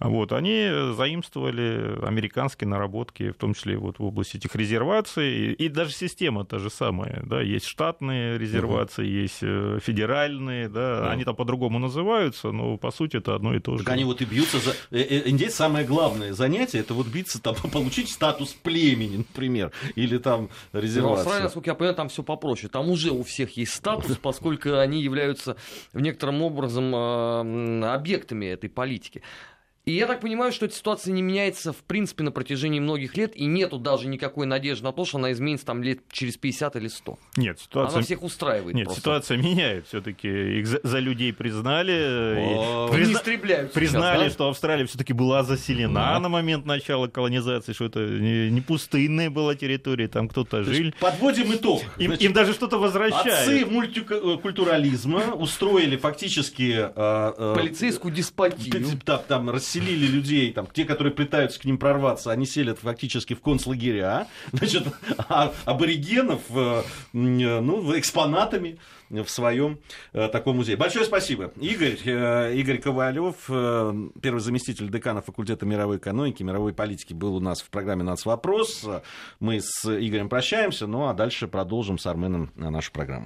[0.00, 5.92] Вот, они заимствовали американские наработки, в том числе вот в области этих резерваций, и даже
[5.92, 9.10] система та же самая, да, есть штатные резервации, угу.
[9.10, 13.60] есть э, федеральные, да, да, они там по-другому называются, но по сути это одно и
[13.60, 13.84] то же.
[13.84, 14.74] Так они вот и бьются за...
[14.90, 20.50] Э, индейцы самое главное занятие, это вот биться там, получить статус племени, например, или там.
[20.72, 22.68] Ну, Австралия, насколько я понимаю, там все попроще.
[22.68, 25.56] Там уже у всех есть статус, поскольку они являются
[25.92, 26.94] в некотором образом
[27.84, 29.22] объектами этой политики.
[29.86, 33.36] И я так понимаю, что эта ситуация не меняется в принципе на протяжении многих лет,
[33.36, 36.88] и нету даже никакой надежды на то, что она изменится там лет через 50 или
[36.88, 37.18] 100.
[37.36, 37.98] Нет, ситуация...
[37.98, 39.00] Она всех устраивает Нет, просто.
[39.00, 42.34] ситуация меняет все таки Их за, за людей признали.
[42.36, 43.12] О, призна...
[43.12, 44.30] Не истребляют Признали, сейчас, да?
[44.30, 46.18] что Австралия все таки была заселена да.
[46.18, 50.92] на момент начала колонизации, что это не, не пустынная была территория, там кто-то жил.
[50.98, 51.84] Подводим итог.
[51.98, 53.48] Им, Значит, им даже что-то возвращают.
[53.48, 56.74] Отцы мультикультурализма устроили фактически...
[56.76, 58.84] Э, э, Полицейскую диспотию.
[59.04, 63.40] Там, там расселили людей, там, те, которые пытаются к ним прорваться, они селят фактически в
[63.40, 64.84] концлагеря, значит,
[65.28, 68.78] а аборигенов, э, ну, экспонатами
[69.10, 69.78] в своем
[70.12, 70.76] э, таком музее.
[70.76, 71.52] Большое спасибо.
[71.60, 77.40] Игорь, э, Игорь Ковалев, э, первый заместитель декана факультета мировой экономики, мировой политики, был у
[77.40, 78.84] нас в программе «Нацвопрос».
[79.40, 83.24] Мы с Игорем прощаемся, ну а дальше продолжим с Арменом нашу программу.